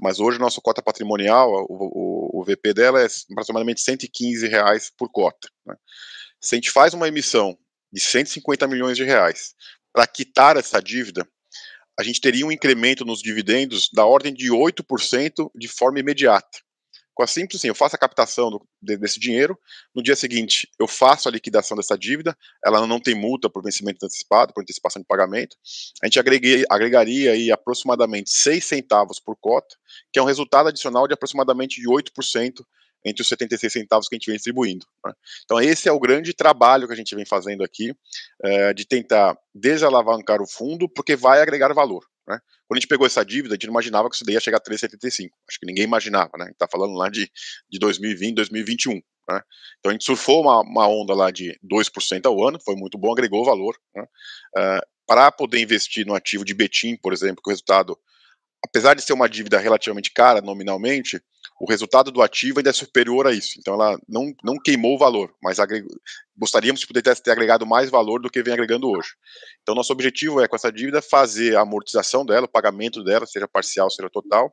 [0.00, 5.10] Mas hoje nossa cota patrimonial, o, o, o, VP dela é aproximadamente 115 reais por
[5.10, 5.48] cota.
[5.66, 5.74] Né?
[6.40, 7.56] Se a gente faz uma emissão
[7.92, 9.54] de 150 milhões de reais
[9.92, 11.26] para quitar essa dívida,
[11.98, 16.58] a gente teria um incremento nos dividendos da ordem de 8% de forma imediata.
[17.14, 19.58] Com a simples, assim, eu faço a captação do, desse dinheiro,
[19.94, 24.04] no dia seguinte eu faço a liquidação dessa dívida, ela não tem multa por vencimento
[24.04, 25.56] antecipado, por antecipação de pagamento,
[26.02, 29.76] a gente agreguei, agregaria aí aproximadamente 6 centavos por cota,
[30.12, 32.64] que é um resultado adicional de aproximadamente de 8%
[33.04, 34.86] entre os 76 centavos que a gente vem distribuindo.
[35.04, 35.12] Né?
[35.44, 37.94] Então, esse é o grande trabalho que a gente vem fazendo aqui,
[38.44, 42.04] é, de tentar desalavancar o fundo, porque vai agregar valor.
[42.26, 42.38] Né?
[42.72, 44.56] Quando a gente pegou essa dívida, a gente não imaginava que isso daí ia chegar
[44.56, 45.28] a 3,75.
[45.46, 46.44] Acho que ninguém imaginava, né?
[46.44, 47.30] A gente está falando lá de,
[47.70, 48.94] de 2020, 2021.
[48.94, 49.42] Né?
[49.78, 53.12] Então a gente surfou uma, uma onda lá de 2% ao ano, foi muito bom,
[53.12, 53.76] agregou valor.
[53.94, 54.04] Né?
[54.56, 57.94] Uh, para poder investir no ativo de Betim, por exemplo, que o resultado,
[58.64, 61.20] apesar de ser uma dívida relativamente cara nominalmente,
[61.60, 63.54] o resultado do ativo ainda é superior a isso.
[63.58, 65.58] Então ela não, não queimou o valor, mas
[66.36, 69.10] gostaríamos de poder ter agregado mais valor do que vem agregando hoje.
[69.62, 73.46] Então nosso objetivo é com essa dívida fazer a amortização dela, o pagamento dela, seja
[73.46, 74.52] parcial, seja total,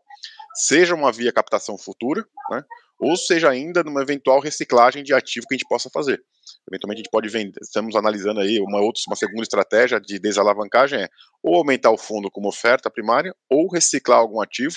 [0.54, 2.63] seja uma via captação futura, né,
[2.99, 6.21] ou seja ainda numa eventual reciclagem de ativo que a gente possa fazer.
[6.69, 11.03] Eventualmente a gente pode vender, estamos analisando aí uma outra, uma segunda estratégia de desalavancagem
[11.03, 11.07] é
[11.41, 14.75] ou aumentar o fundo como oferta primária ou reciclar algum ativo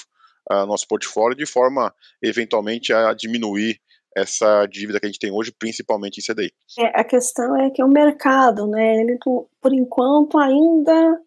[0.50, 3.80] uh, nosso portfólio de forma, eventualmente, a diminuir
[4.16, 6.52] essa dívida que a gente tem hoje, principalmente em CDI.
[6.78, 9.18] É, a questão é que o mercado, né, ele,
[9.60, 11.18] por enquanto, ainda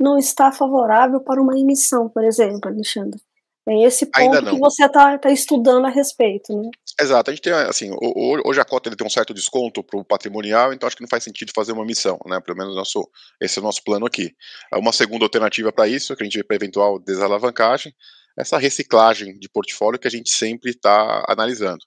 [0.00, 3.20] não está favorável para uma emissão, por exemplo, Alexandre.
[3.68, 6.68] É esse ponto que você está tá estudando a respeito, né?
[7.00, 7.90] Exato, a gente tem, assim,
[8.44, 11.08] hoje a cota ele tem um certo desconto para o patrimonial, então acho que não
[11.08, 12.40] faz sentido fazer uma emissão, né?
[12.40, 13.08] Pelo menos nosso,
[13.40, 14.34] esse é o nosso plano aqui.
[14.74, 17.94] Uma segunda alternativa para isso, que a gente vê para eventual desalavancagem,
[18.36, 21.84] essa reciclagem de portfólio que a gente sempre está analisando.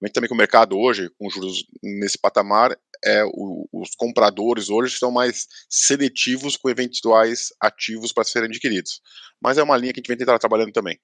[0.00, 4.94] Mas também que o mercado hoje, com juros nesse patamar, é, o, os compradores hoje
[4.94, 9.00] estão mais seletivos com eventuais ativos para serem adquiridos.
[9.40, 10.98] Mas é uma linha que a gente vem tentar trabalhando também.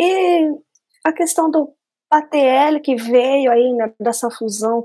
[0.00, 0.50] E
[1.04, 1.74] a questão do
[2.18, 4.84] ATL que veio aí né, dessa fusão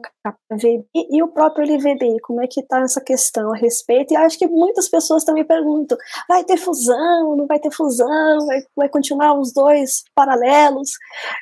[0.61, 4.13] e, e, o próprio LVBI, como é que está essa questão a respeito?
[4.13, 8.61] E acho que muitas pessoas também perguntam: vai ter fusão, não vai ter fusão, vai,
[8.75, 10.91] vai continuar os dois paralelos?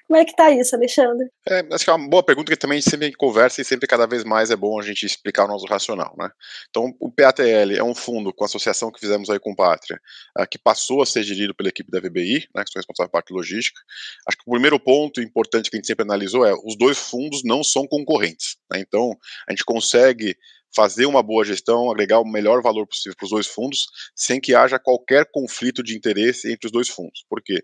[0.08, 1.28] Como é que está isso, Alexandre?
[1.50, 4.23] É, acho que é uma boa pergunta que também sempre conversa e sempre cada vez
[4.23, 6.30] mais é bom a gente explicar o nosso racional, né?
[6.69, 10.00] Então, o PATL é um fundo com associação que fizemos aí com o Pátria,
[10.38, 13.10] uh, que passou a ser gerido pela equipe da VBI, né, que são responsáveis pela
[13.10, 13.80] parte logística.
[14.28, 17.42] Acho que o primeiro ponto importante que a gente sempre analisou é os dois fundos
[17.44, 18.58] não são concorrentes.
[18.72, 18.80] Né?
[18.80, 19.12] Então,
[19.48, 20.36] a gente consegue
[20.76, 24.54] fazer uma boa gestão, agregar o melhor valor possível para os dois fundos, sem que
[24.54, 27.26] haja qualquer conflito de interesse entre os dois fundos.
[27.30, 27.63] Porque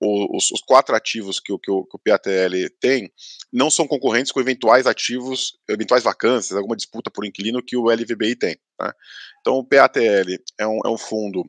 [0.00, 3.12] os, os, quatro ativos que o, que, o, que o PATL tem
[3.52, 8.36] não são concorrentes com eventuais ativos, eventuais vacâncias, alguma disputa por inquilino que o LVBI
[8.36, 8.56] tem.
[8.80, 8.92] Né?
[9.40, 11.42] Então, o PATL é um, é um fundo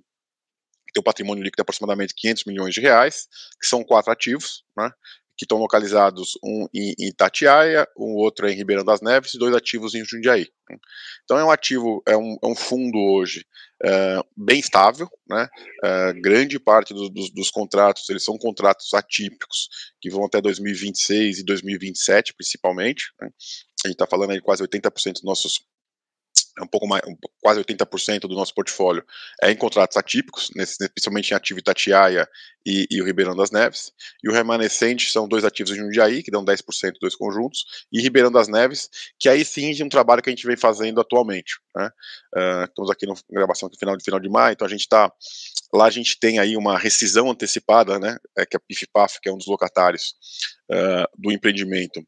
[0.88, 3.28] que tem um patrimônio líquido de aproximadamente 500 milhões de reais,
[3.60, 4.91] que são quatro ativos, né?
[5.36, 9.96] Que estão localizados um em, Itatiaia, um outro em Ribeirão das Neves e dois ativos
[9.96, 10.48] em Jundiaí.
[10.69, 10.78] Né.
[11.24, 13.46] Então é um ativo, é um, é um fundo hoje
[13.84, 15.48] é, bem estável, né?
[15.84, 19.67] É, grande parte do, dos, dos contratos eles são contratos atípicos
[20.00, 23.12] que vão até 2026 e 2027 principalmente.
[23.19, 23.30] Né?
[23.84, 25.65] A gente está falando aí quase 80% dos nossos
[26.57, 27.01] é um pouco mais,
[27.41, 29.03] quase 80% do nosso portfólio
[29.41, 32.27] é em contratos atípicos, nesse, principalmente em ativo Itatiaia
[32.65, 33.91] e, e, o Ribeirão das Neves,
[34.23, 38.31] e o remanescente são dois ativos em Jundiaí, que dão 10% dos conjuntos, e Ribeirão
[38.31, 38.89] das Neves,
[39.19, 41.59] que aí sim é um trabalho que a gente vem fazendo atualmente.
[41.75, 41.89] Né?
[42.35, 45.11] Uh, estamos aqui na gravação no final de, final de maio, então a gente está,
[45.73, 49.33] lá a gente tem aí uma rescisão antecipada, né, é, que a PIFPAF, que é
[49.33, 50.13] um dos locatários
[50.71, 52.01] uh, do empreendimento,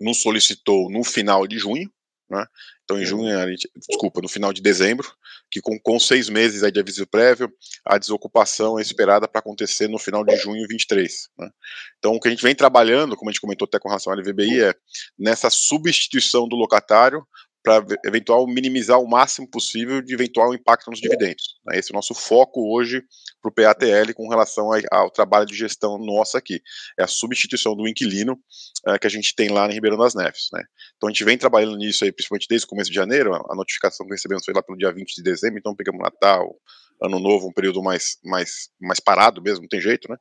[0.00, 1.88] nos solicitou no final de junho,
[2.34, 2.46] né?
[2.84, 5.10] Então, em junho, a gente, desculpa, no final de dezembro,
[5.50, 7.50] que com, com seis meses aí de aviso prévio,
[7.84, 11.28] a desocupação é esperada para acontecer no final de junho 23.
[11.38, 11.50] Né?
[11.98, 14.18] Então, o que a gente vem trabalhando, como a gente comentou até com relação ao
[14.18, 14.74] LVBI, é
[15.18, 17.26] nessa substituição do locatário
[17.64, 21.58] para eventual minimizar o máximo possível de eventual impacto nos dividendos.
[21.64, 21.78] Né?
[21.78, 23.02] Esse é o nosso foco hoje
[23.40, 26.60] para o PATL com relação ao trabalho de gestão nossa aqui.
[27.00, 28.38] É a substituição do inquilino
[28.86, 30.48] é, que a gente tem lá em Ribeirão das Neves.
[30.52, 30.62] Né?
[30.96, 34.06] Então a gente vem trabalhando nisso aí, principalmente desde o começo de janeiro, a notificação
[34.06, 36.54] que recebemos foi lá pelo dia 20 de dezembro, então pegamos Natal,
[37.02, 40.16] ano novo, um período mais, mais, mais parado mesmo, não tem jeito, né?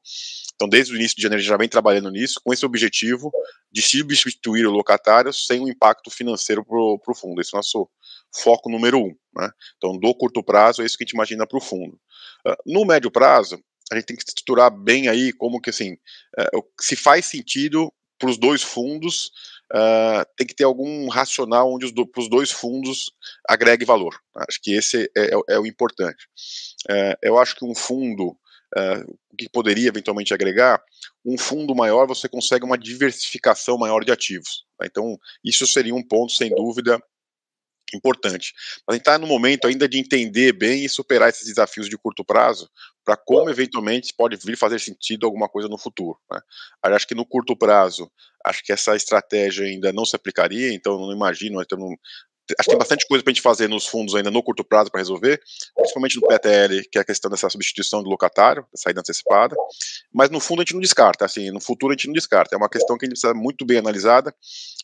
[0.55, 3.31] Então, desde o início de janeiro, a gente já vem trabalhando nisso, com esse objetivo
[3.71, 7.41] de substituir o locatário sem um impacto financeiro para o fundo.
[7.41, 7.89] Esse é o nosso
[8.36, 9.15] foco número um.
[9.36, 9.49] Né?
[9.77, 11.99] Então, do curto prazo, é isso que a gente imagina para o fundo.
[12.45, 13.59] Uh, no médio prazo,
[13.91, 18.29] a gente tem que estruturar bem aí como que, assim, uh, se faz sentido para
[18.29, 19.31] os dois fundos
[19.73, 23.12] uh, tem que ter algum racional onde os do, os dois fundos
[23.47, 24.15] agregue valor.
[24.47, 26.27] Acho que esse é, é, é o importante.
[26.89, 30.81] Uh, eu acho que um fundo uh, que poderia eventualmente agregar,
[31.25, 34.65] um fundo maior você consegue uma diversificação maior de ativos.
[34.77, 34.86] Tá?
[34.86, 37.01] Então, isso seria um ponto, sem dúvida,
[37.95, 38.53] importante.
[38.88, 41.97] Mas a gente está no momento ainda de entender bem e superar esses desafios de
[41.97, 42.69] curto prazo
[43.03, 46.17] para como eventualmente pode vir fazer sentido alguma coisa no futuro.
[46.31, 46.39] Né?
[46.83, 48.09] Acho que no curto prazo,
[48.45, 52.69] acho que essa estratégia ainda não se aplicaria, então não imagino, então não, acho que
[52.69, 55.41] tem bastante coisa para a gente fazer nos fundos ainda no curto prazo para resolver,
[55.75, 59.55] principalmente no PTL, que é a questão dessa substituição do locatário, da saída antecipada,
[60.13, 62.57] mas no fundo a gente não descarta, assim, no futuro a gente não descarta, é
[62.57, 64.33] uma questão que a gente precisa muito bem analisada,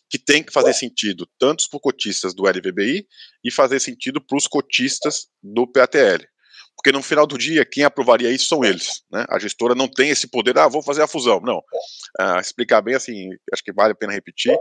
[0.08, 3.06] que tem que fazer sentido tanto para os cotistas do LVBI
[3.44, 6.24] e fazer sentido para os cotistas do PATL
[6.80, 9.02] porque no final do dia, quem aprovaria isso são eles.
[9.12, 9.26] Né?
[9.28, 11.38] A gestora não tem esse poder, ah, vou fazer a fusão.
[11.38, 11.62] Não.
[12.18, 14.58] Ah, explicar bem assim, acho que vale a pena repetir,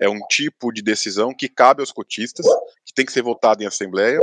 [0.00, 2.44] é um tipo de decisão que cabe aos cotistas,
[2.84, 4.18] que tem que ser votado em assembleia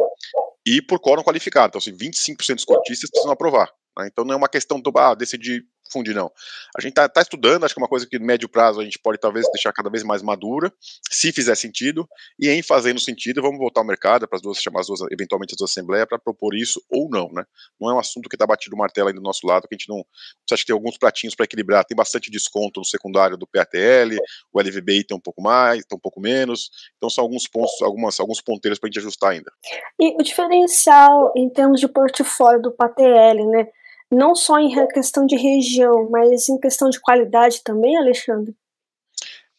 [0.65, 1.69] e por quórum qualificado.
[1.69, 3.71] Então, assim, 25% dos cotistas precisam aprovar.
[3.97, 4.09] Né?
[4.11, 6.31] Então não é uma questão do ah, decidir fundir, não.
[6.77, 8.83] A gente está tá estudando, acho que é uma coisa que no médio prazo a
[8.83, 10.71] gente pode talvez deixar cada vez mais madura,
[11.09, 12.07] se fizer sentido,
[12.39, 15.53] e em fazendo sentido, vamos voltar ao mercado para as duas, chamar as duas, eventualmente
[15.53, 17.43] as duas assembleias, para propor isso ou não, né?
[17.79, 19.77] Não é um assunto que está batido o martelo aí do nosso lado, que a
[19.77, 20.05] gente não.
[20.51, 24.17] Acho que tem alguns pratinhos para equilibrar, tem bastante desconto no secundário do PATL,
[24.51, 28.19] o LVBI tem um pouco mais, tem um pouco menos, então são alguns pontos, algumas,
[28.19, 29.51] alguns ponteiros para a gente ajustar ainda.
[29.99, 33.67] E o diferencial em termos de portfólio do PATL, né?
[34.11, 38.55] Não só em questão de região, mas em questão de qualidade também, Alexandre?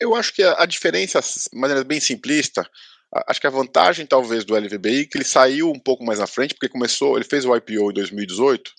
[0.01, 2.69] Eu acho que a, diferença, de maneira bem simplista,
[3.27, 6.27] acho que a vantagem talvez do LVBI é que ele saiu um pouco mais na
[6.27, 8.71] frente, porque começou, ele fez o IPO em 2018,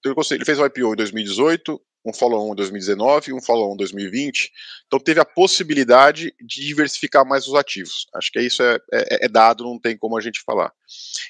[0.00, 3.78] então ele fez o IPO em 2018, um follow-on em 2019 e um follow-on em
[3.78, 4.50] 2020,
[4.86, 8.06] então teve a possibilidade de diversificar mais os ativos.
[8.14, 10.72] Acho que isso é, é, é dado, não tem como a gente falar.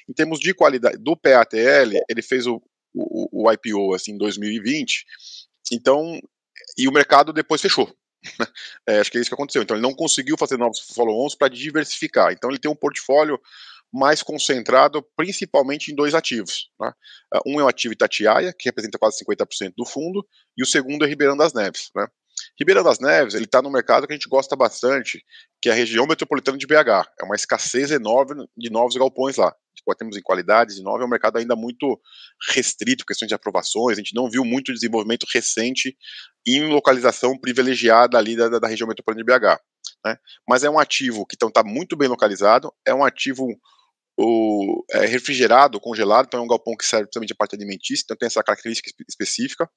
[0.09, 2.61] Em termos de qualidade do PATL, ele fez o,
[2.95, 5.05] o, o IPO assim, em 2020.
[5.71, 6.19] Então,
[6.77, 7.93] e o mercado depois fechou.
[8.87, 9.61] é, acho que é isso que aconteceu.
[9.61, 12.31] Então, ele não conseguiu fazer novos follow-ons para diversificar.
[12.31, 13.39] Então, ele tem um portfólio
[13.93, 16.69] mais concentrado principalmente em dois ativos.
[16.79, 16.91] Né?
[17.45, 20.25] Um é o ativo Itatiaia, que representa quase 50% do fundo,
[20.57, 21.91] e o segundo é Ribeirão das Neves.
[21.95, 22.07] Né?
[22.59, 25.23] Ribeirão das Neves ele está no mercado que a gente gosta bastante,
[25.61, 27.07] que é a região metropolitana de BH.
[27.19, 29.53] É uma escassez enorme de novos galpões lá
[29.93, 31.99] temos em qualidade de nove, é um mercado ainda muito
[32.49, 35.95] restrito, questões de aprovações, a gente não viu muito desenvolvimento recente
[36.47, 39.61] em localização privilegiada ali da, da região metropolitana de BH.
[40.05, 40.17] Né?
[40.47, 43.47] Mas é um ativo que está então, muito bem localizado, é um ativo
[44.17, 48.17] o, é, refrigerado, congelado, então é um galpão que serve principalmente a parte alimentícia, então
[48.17, 49.69] tem essa característica específica,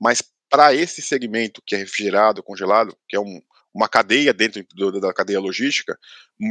[0.00, 3.40] mas para esse segmento que é refrigerado, congelado, que é um,
[3.74, 5.98] uma cadeia dentro do, da cadeia logística,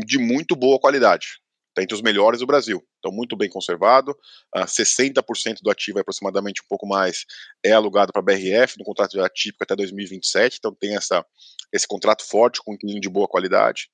[0.05, 2.85] de muito boa qualidade está entre os melhores do Brasil.
[2.99, 4.11] Então, muito bem conservado.
[4.11, 7.25] Uh, ah, 60% do ativo, é aproximadamente um pouco mais,
[7.63, 10.57] é alugado para BRF, no contrato atípico até 2027.
[10.59, 11.25] Então, tem essa,
[11.73, 13.89] esse contrato forte com um inquilino de boa qualidade.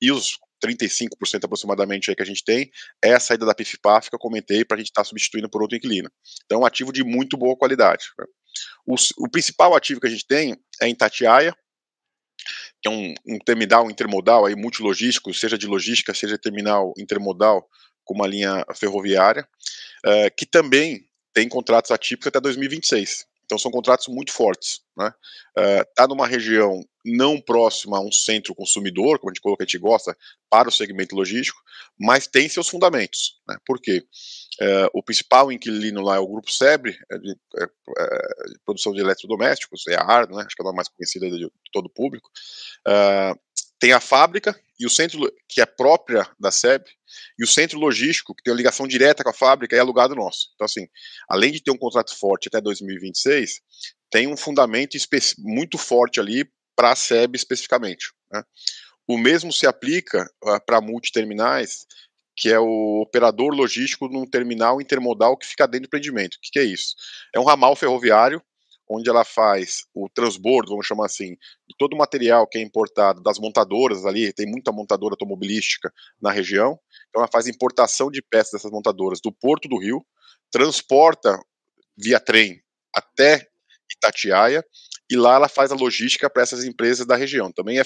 [0.00, 2.70] E os 35% aproximadamente aí que a gente tem
[3.02, 5.62] é a saída da PIF-PAF que eu comentei para a gente estar tá substituindo por
[5.62, 6.10] outro inquilino.
[6.44, 8.06] Então, um ativo de muito boa qualidade.
[8.18, 8.24] Né?
[8.86, 11.54] O, o, principal ativo que a gente tem é em Tatiaia,
[12.80, 17.68] que é um, um terminal intermodal aí multilogístico, seja de logística, seja terminal intermodal
[18.04, 19.46] com uma linha ferroviária,
[20.06, 23.26] uh, que também tem contratos atípicos até 2026.
[23.48, 24.82] Então são contratos muito fortes.
[24.94, 25.10] Né?
[25.56, 29.64] uh, tá numa região não próxima a um centro consumidor, como a gente colocou, a
[29.64, 30.14] gente gosta,
[30.50, 31.58] para o segmento logístico,
[31.98, 33.40] mas tem seus fundamentos.
[33.48, 33.56] Né?
[33.64, 34.04] Por quê?
[34.60, 38.92] Uh, o principal inquilino lá é o Grupo Sebre, é de, é, é, de produção
[38.92, 40.42] de eletrodomésticos, é a AR, né?
[40.44, 42.28] acho que é a mais conhecida de, de todo o público.
[42.86, 43.38] Uh,
[43.78, 46.84] tem a fábrica e o centro que é própria da SEB
[47.38, 50.50] e o centro logístico que tem uma ligação direta com a fábrica é alugado nosso.
[50.54, 50.86] Então assim,
[51.28, 53.60] além de ter um contrato forte até 2026,
[54.10, 54.96] tem um fundamento
[55.38, 58.12] muito forte ali para a SEB especificamente.
[58.32, 58.42] Né?
[59.06, 61.86] O mesmo se aplica uh, para multiterminais
[62.38, 66.34] que é o operador logístico num terminal intermodal que fica dentro do empreendimento.
[66.34, 66.94] O que, que é isso?
[67.34, 68.40] É um ramal ferroviário
[68.88, 71.32] onde ela faz o transbordo, vamos chamar assim,
[71.68, 76.30] de todo o material que é importado das montadoras ali, tem muita montadora automobilística na
[76.30, 80.04] região, então ela faz importação de peças dessas montadoras do Porto do Rio,
[80.50, 81.38] transporta
[81.96, 82.62] via trem
[82.94, 83.48] até
[83.90, 84.64] Itatiaia
[85.10, 87.50] e lá ela faz a logística para essas empresas da região.
[87.50, 87.82] Também é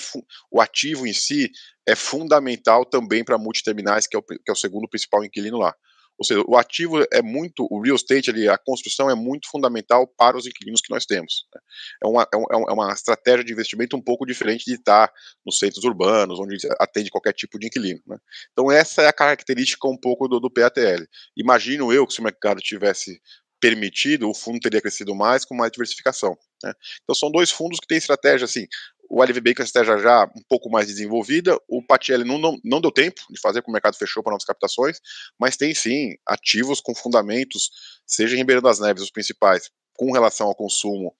[0.50, 1.50] o ativo em si
[1.86, 5.74] é fundamental também para multiterminais, que é, o, que é o segundo principal inquilino lá.
[6.18, 10.06] Ou seja, o ativo é muito, o real estate ali, a construção é muito fundamental
[10.06, 11.46] para os inquilinos que nós temos.
[11.54, 11.60] Né?
[12.04, 12.36] É, uma, é,
[12.70, 15.12] é uma estratégia de investimento um pouco diferente de estar
[15.44, 18.00] nos centros urbanos, onde atende qualquer tipo de inquilino.
[18.06, 18.16] Né?
[18.52, 21.04] Então essa é a característica um pouco do, do PATL.
[21.36, 23.20] Imagino eu que se o mercado tivesse
[23.62, 26.36] permitido, o fundo teria crescido mais com mais diversificação.
[26.64, 26.72] Né?
[27.02, 28.66] Então são dois fundos que têm estratégia assim.
[29.12, 32.80] O LVB com a estratégia já um pouco mais desenvolvida, o Patielli não, não, não
[32.80, 35.00] deu tempo de fazer, porque o mercado fechou para novas captações,
[35.38, 37.70] mas tem sim ativos com fundamentos,
[38.06, 41.14] seja em Ribeirão das Neves, os principais, com relação ao consumo,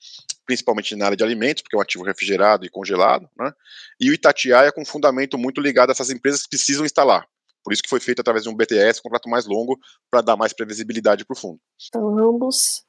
[0.47, 3.53] principalmente na área de alimentos, porque é um ativo refrigerado e congelado, né?
[4.01, 7.27] e o Itatiaia com fundamento muito ligado a essas empresas que precisam instalar.
[7.63, 9.79] Por isso que foi feito através de um BTS, um contrato mais longo,
[10.11, 11.61] para dar mais previsibilidade para o fundo.
[11.89, 12.85] Então, ambos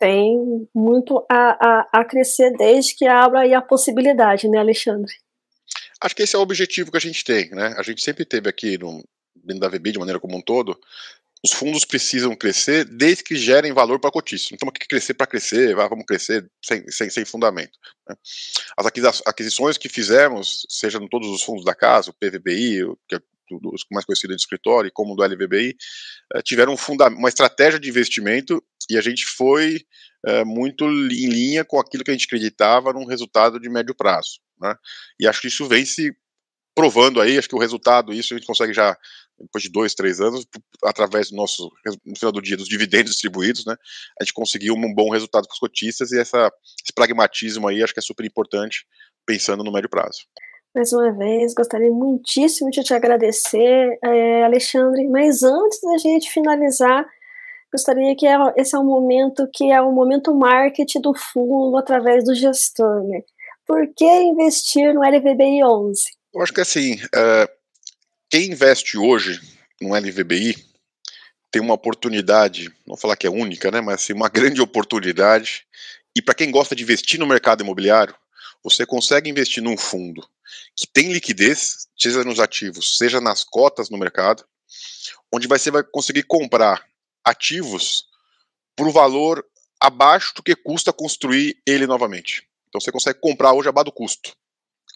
[0.00, 5.12] têm muito a, a, a crescer desde que abra aí a possibilidade, né, Alexandre?
[6.02, 7.74] Acho que esse é o objetivo que a gente tem, né?
[7.76, 9.04] A gente sempre teve aqui no,
[9.36, 10.78] dentro da VB, de maneira como um todo,
[11.44, 14.54] os fundos precisam crescer desde que gerem valor para cotista.
[14.54, 17.78] Então, que crescer para crescer, vamos crescer sem, sem, sem fundamento.
[18.08, 18.14] Né?
[18.76, 18.86] As
[19.26, 23.20] aquisições que fizemos, seja em todos os fundos da casa, o PVBI, que
[23.52, 25.76] os mais conhecidos do escritório, como do LVBI,
[26.34, 29.80] eh, tiveram um uma estratégia de investimento e a gente foi
[30.26, 34.40] é, muito em linha com aquilo que a gente acreditava num resultado de médio prazo.
[34.60, 34.74] Né?
[35.18, 36.14] E acho que isso vem se
[36.74, 38.96] provando aí, acho que o resultado, isso a gente consegue já,
[39.38, 40.46] depois de dois, três anos,
[40.84, 41.70] através do nosso,
[42.04, 43.74] no final do dia, dos dividendos distribuídos, né,
[44.20, 46.50] a gente conseguiu um bom resultado com os cotistas e essa,
[46.82, 48.86] esse pragmatismo aí acho que é super importante,
[49.26, 50.20] pensando no médio prazo.
[50.74, 57.04] Mais uma vez, gostaria muitíssimo de te agradecer, é, Alexandre, mas antes da gente finalizar,
[57.72, 62.24] gostaria que é, esse é o momento que é o momento marketing do fundo através
[62.24, 63.22] do gestor, né?
[63.66, 66.02] Por que investir no LVBI 11?
[66.34, 67.48] Eu acho que assim, uh,
[68.28, 69.40] quem investe hoje
[69.80, 70.56] no LVBI
[71.50, 75.64] tem uma oportunidade, não vou falar que é única, né, mas assim, uma grande oportunidade.
[76.16, 78.14] E para quem gosta de investir no mercado imobiliário,
[78.62, 80.26] você consegue investir num fundo
[80.76, 84.44] que tem liquidez, seja nos ativos, seja nas cotas no mercado,
[85.32, 86.84] onde você vai conseguir comprar
[87.24, 88.06] ativos
[88.76, 89.44] por valor
[89.80, 92.48] abaixo do que custa construir ele novamente.
[92.68, 94.32] Então você consegue comprar hoje abaixo do custo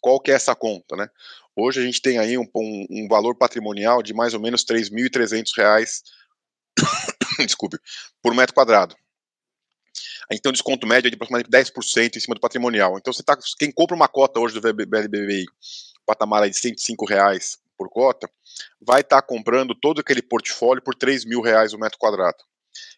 [0.05, 1.09] qual que é essa conta, né?
[1.57, 4.77] Hoje a gente tem aí um, um, um valor patrimonial de mais ou menos R$
[4.77, 6.03] 3.300,
[7.41, 7.79] desculpe,
[8.23, 8.95] por metro quadrado.
[10.31, 12.97] Então, desconto médio é de aproximadamente 10% em cima do patrimonial.
[12.99, 15.47] Então, você tá, quem compra uma cota hoje do BLBBI,
[16.07, 18.29] patamar aí de 105 reais por cota,
[18.81, 22.39] vai estar tá comprando todo aquele portfólio por 3 mil reais o metro quadrado,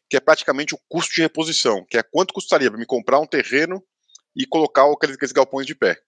[0.09, 3.27] que é praticamente o custo de reposição, que é quanto custaria para me comprar um
[3.27, 3.83] terreno
[4.35, 5.99] e colocar aqueles, galpões de pé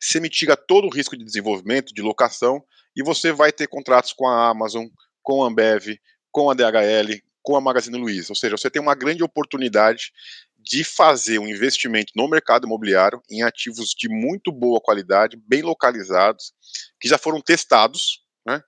[0.00, 2.62] você mitiga todo o risco de desenvolvimento, de locação,
[2.96, 4.86] e você vai ter contratos com a Amazon,
[5.22, 5.98] com a Ambev,
[6.30, 8.32] com a DHL, com a Magazine Luiza.
[8.32, 10.10] Ou seja, você tem uma grande oportunidade
[10.58, 16.52] de fazer um investimento no mercado imobiliário em ativos de muito boa qualidade, bem localizados,
[16.98, 18.60] que já foram testados, né,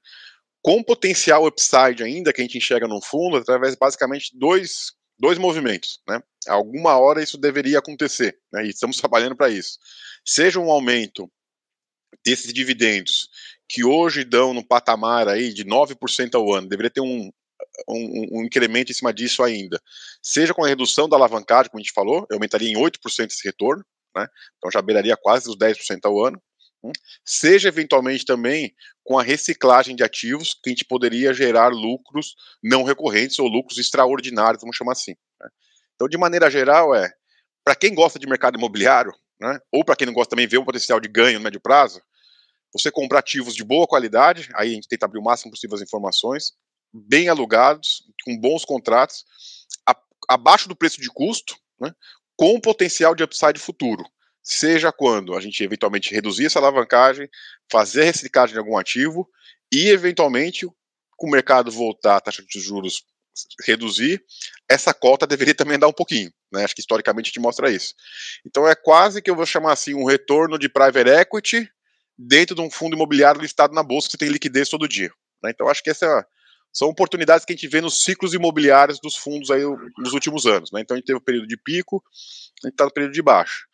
[0.62, 5.38] com potencial upside ainda que a gente enxerga no fundo, através basicamente de dois, dois
[5.38, 6.00] movimentos.
[6.06, 6.20] Né.
[6.46, 9.78] Alguma hora isso deveria acontecer, né, e estamos trabalhando para isso
[10.26, 11.30] seja um aumento
[12.24, 13.28] desses dividendos
[13.68, 17.30] que hoje dão no patamar aí de 9% ao ano, deveria ter um,
[17.88, 19.80] um, um, incremento em cima disso ainda,
[20.22, 23.44] seja com a redução da alavancagem, como a gente falou, eu aumentaria em 8% esse
[23.44, 24.26] retorno, né?
[24.56, 26.40] então já beiraria quase os 10% ao ano,
[26.82, 26.92] né?
[27.24, 28.74] seja eventualmente também
[29.04, 33.78] com a reciclagem de ativos, que a gente poderia gerar lucros não recorrentes ou lucros
[33.78, 35.14] extraordinários, vamos chamar assim.
[35.40, 35.48] Né?
[35.94, 37.10] Então, de maneira geral, é
[37.64, 39.58] para quem gosta de mercado imobiliário, né?
[39.72, 42.00] ou para quem não gosta também ver um potencial de ganho no médio prazo,
[42.72, 45.82] você comprar ativos de boa qualidade, aí a gente tenta abrir o máximo possível as
[45.82, 46.52] informações,
[46.92, 49.24] bem alugados, com bons contratos,
[49.88, 49.96] a,
[50.28, 51.92] abaixo do preço de custo, né?
[52.36, 54.04] com potencial de upside futuro.
[54.42, 57.28] Seja quando a gente eventualmente reduzir essa alavancagem,
[57.70, 59.28] fazer reciclagem de algum ativo
[59.72, 60.66] e, eventualmente,
[61.16, 63.04] com o mercado voltar a taxa de juros
[63.64, 64.22] reduzir,
[64.68, 66.32] essa cota deveria também dar um pouquinho.
[66.52, 66.64] Né?
[66.64, 67.94] Acho que historicamente te mostra isso.
[68.46, 71.68] Então é quase que eu vou chamar assim um retorno de private equity
[72.16, 75.10] dentro de um fundo imobiliário listado na bolsa que tem liquidez todo dia.
[75.42, 75.50] Né?
[75.50, 76.26] Então acho que essa
[76.76, 79.62] são oportunidades que a gente vê nos ciclos imobiliários dos fundos aí
[79.96, 80.70] nos últimos anos.
[80.70, 80.82] Né?
[80.82, 82.04] Então a gente teve o um período de pico,
[82.62, 83.64] a gente está no período de baixa.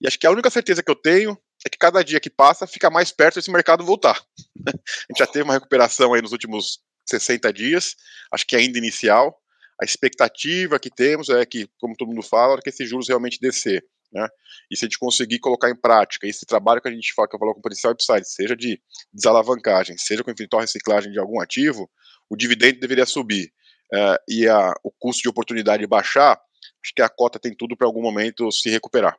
[0.00, 2.66] E acho que a única certeza que eu tenho é que cada dia que passa
[2.66, 4.18] fica mais perto desse mercado voltar.
[4.66, 4.72] a
[5.10, 7.94] gente já teve uma recuperação aí nos últimos 60 dias,
[8.32, 9.38] acho que ainda inicial.
[9.78, 13.84] A expectativa que temos é que, como todo mundo fala, que esses juros realmente descer.
[14.10, 14.26] Né?
[14.70, 17.36] E se a gente conseguir colocar em prática esse trabalho que a gente fala, que
[17.36, 18.80] eu falo com potencial upside, seja de
[19.12, 21.90] desalavancagem, seja com eventual reciclagem de algum ativo,
[22.30, 23.52] o dividendo deveria subir
[23.92, 26.40] uh, e a, o custo de oportunidade baixar,
[26.82, 29.18] acho que a cota tem tudo para algum momento se recuperar.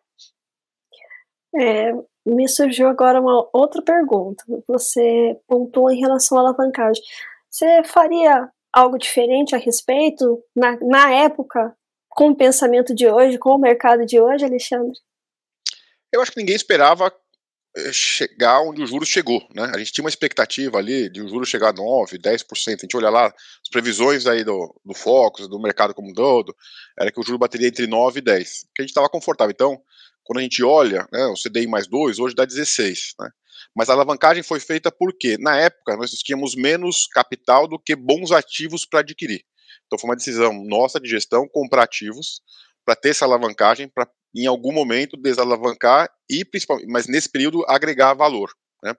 [1.55, 1.91] É,
[2.26, 4.43] me surgiu agora uma outra pergunta.
[4.68, 7.01] Você pontuou em relação à alavancagem.
[7.49, 11.76] Você faria algo diferente a respeito na, na época,
[12.10, 14.93] com o pensamento de hoje, com o mercado de hoje, Alexandre?
[16.12, 17.14] Eu acho que ninguém esperava
[17.91, 19.71] chegar onde o juros chegou, né?
[19.73, 22.43] A gente tinha uma expectativa ali de o juros chegar a 9, 10%.
[22.67, 26.55] A gente olha lá, as previsões aí do, do Focus, do mercado como um todo,
[26.99, 29.51] era que o juro bateria entre 9 e 10, que a gente estava confortável.
[29.51, 29.80] Então,
[30.23, 33.30] quando a gente olha, né, o CDI mais 2, hoje dá 16, né?
[33.75, 38.32] Mas a alavancagem foi feita porque, na época, nós tínhamos menos capital do que bons
[38.32, 39.43] ativos para adquirir.
[39.86, 42.41] Então foi uma decisão nossa de gestão comprar ativos
[42.86, 44.07] para ter essa alavancagem para
[44.38, 48.51] em algum momento desalavancar e principalmente, mas nesse período agregar valor.
[48.83, 48.91] Né?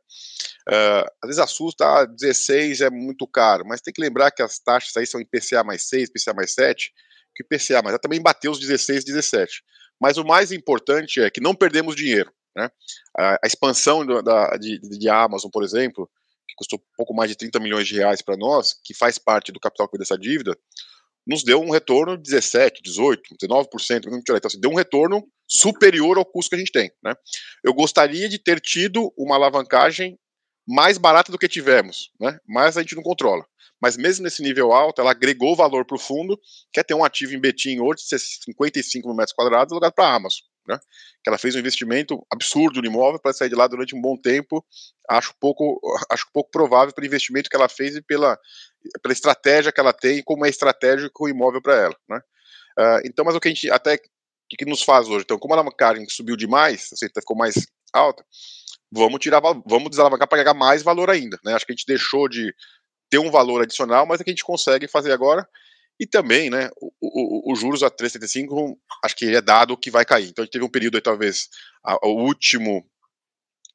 [0.68, 4.58] Uh, às vezes assusta, ah, 16 é muito caro, mas tem que lembrar que as
[4.58, 6.92] taxas aí são IPCA mais 6, IPCA mais 7,
[7.34, 9.62] que IPCA mais também bateu os 16, 17.
[10.00, 12.32] Mas o mais importante é que não perdemos dinheiro.
[12.56, 12.68] Né?
[13.16, 16.10] A, a expansão da, de, de Amazon, por exemplo,
[16.48, 19.60] que custou pouco mais de 30 milhões de reais para nós, que faz parte do
[19.60, 20.56] capital que dessa dívida,
[21.28, 26.24] nos deu um retorno de 17, 18, 19%, então assim, deu um retorno superior ao
[26.24, 26.90] custo que a gente tem.
[27.04, 27.14] Né?
[27.62, 30.18] Eu gostaria de ter tido uma alavancagem
[30.66, 32.38] mais barata do que tivemos, né?
[32.48, 33.44] mas a gente não controla.
[33.80, 36.38] Mas mesmo nesse nível alto, ela agregou valor para o fundo,
[36.72, 40.14] quer ter um ativo em Betim hoje de 55 mil metros quadrados, alugado para a
[40.14, 40.40] Amazon.
[40.68, 40.78] Né?
[41.24, 44.16] Que ela fez um investimento absurdo no imóvel para sair de lá durante um bom
[44.16, 44.64] tempo.
[45.08, 48.38] Acho pouco, acho pouco provável pelo investimento que ela fez e pela,
[49.02, 51.96] pela estratégia que ela tem, como é estratégico o imóvel para ela.
[52.08, 52.20] Né?
[52.78, 55.24] Uh, então, mas o que a gente até que, que nos faz hoje?
[55.24, 57.54] Então, como a alavancagem subiu demais, assim, ficou mais
[57.92, 58.22] alta,
[58.92, 61.38] vamos tirar, vamos desalavancar para pegar mais valor ainda.
[61.44, 61.54] Né?
[61.54, 62.54] Acho que a gente deixou de
[63.10, 65.48] ter um valor adicional, mas é que a gente consegue fazer agora.
[65.98, 70.04] E também, né, o, o, o juros a 3,75, acho que é dado que vai
[70.04, 70.28] cair.
[70.28, 71.48] Então a gente teve um período aí, talvez,
[71.82, 72.86] a, o último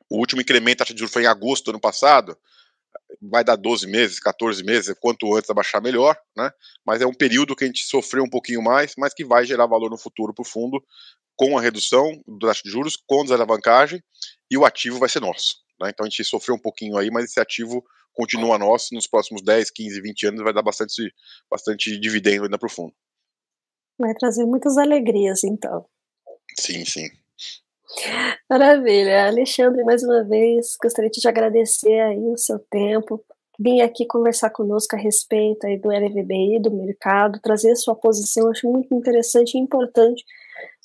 [0.10, 2.38] o último incremento da taxa de juros foi em agosto do ano passado,
[3.22, 6.52] vai dar 12 meses, 14 meses, quanto antes abaixar melhor, né?
[6.86, 9.66] Mas é um período que a gente sofreu um pouquinho mais, mas que vai gerar
[9.66, 10.84] valor no futuro para o fundo,
[11.36, 14.04] com a redução da taxa de juros, com desalavancagem,
[14.52, 15.56] e o ativo vai ser nosso.
[15.82, 15.90] Né?
[15.90, 19.72] Então a gente sofreu um pouquinho aí, mas esse ativo continua nosso nos próximos 10,
[19.72, 21.14] 15, 20 anos, vai dar bastante,
[21.50, 22.94] bastante dividendo ainda para o fundo.
[24.00, 25.86] Vai trazer muitas alegrias, então.
[26.60, 27.10] Sim, sim.
[28.50, 29.28] Maravilha.
[29.28, 33.24] Alexandre, mais uma vez, gostaria de te agradecer aí o seu tempo,
[33.60, 38.68] vir aqui conversar conosco a respeito aí do LVBI, do mercado, trazer sua posição, acho
[38.68, 40.24] muito interessante e importante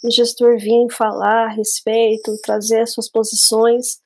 [0.03, 4.01] o gestor vir falar a respeito, trazer as suas posições.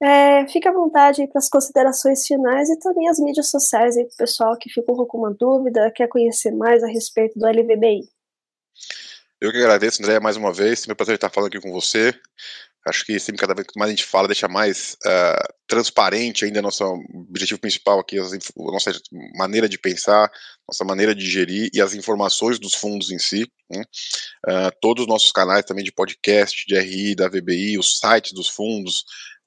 [0.00, 4.14] É, fique à vontade para as considerações finais e também as mídias sociais aí para
[4.14, 8.08] o pessoal que ficou com alguma dúvida, quer conhecer mais a respeito do LVBI.
[9.40, 10.86] Eu que agradeço, André, mais uma vez.
[10.86, 12.12] Meu prazer estar falando aqui com você.
[12.86, 16.84] Acho que sempre cada vez mais a gente fala, deixa mais uh, transparente ainda nosso
[17.28, 18.22] objetivo principal aqui, a
[18.56, 18.92] nossa
[19.36, 20.30] maneira de pensar,
[20.66, 23.50] nossa maneira de gerir e as informações dos fundos em si.
[23.70, 23.82] Né?
[24.48, 28.48] Uh, todos os nossos canais também de podcast, de RI, da VBI, os sites dos
[28.48, 29.04] fundos,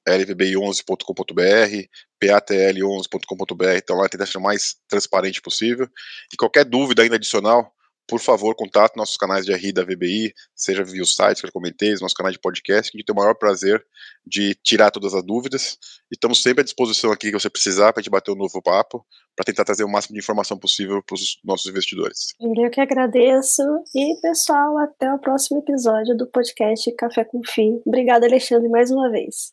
[0.08, 1.88] lvbi11.com.br,
[2.22, 5.88] patl11.com.br, então lá tenta ser o mais transparente possível.
[6.32, 7.72] E qualquer dúvida ainda adicional,
[8.06, 11.52] por favor, contate nossos canais de RI da VBI, seja via os sites que eu
[11.52, 13.82] comentei, nosso canal de podcast, que a gente tem o maior prazer
[14.26, 15.78] de tirar todas as dúvidas.
[16.10, 18.60] E estamos sempre à disposição aqui que você precisar para a gente bater um novo
[18.60, 19.04] papo,
[19.36, 22.34] para tentar trazer o máximo de informação possível para os nossos investidores.
[22.40, 23.62] Eu que agradeço.
[23.94, 27.80] E, pessoal, até o próximo episódio do podcast Café com Fim.
[27.86, 29.52] Obrigada, Alexandre, mais uma vez.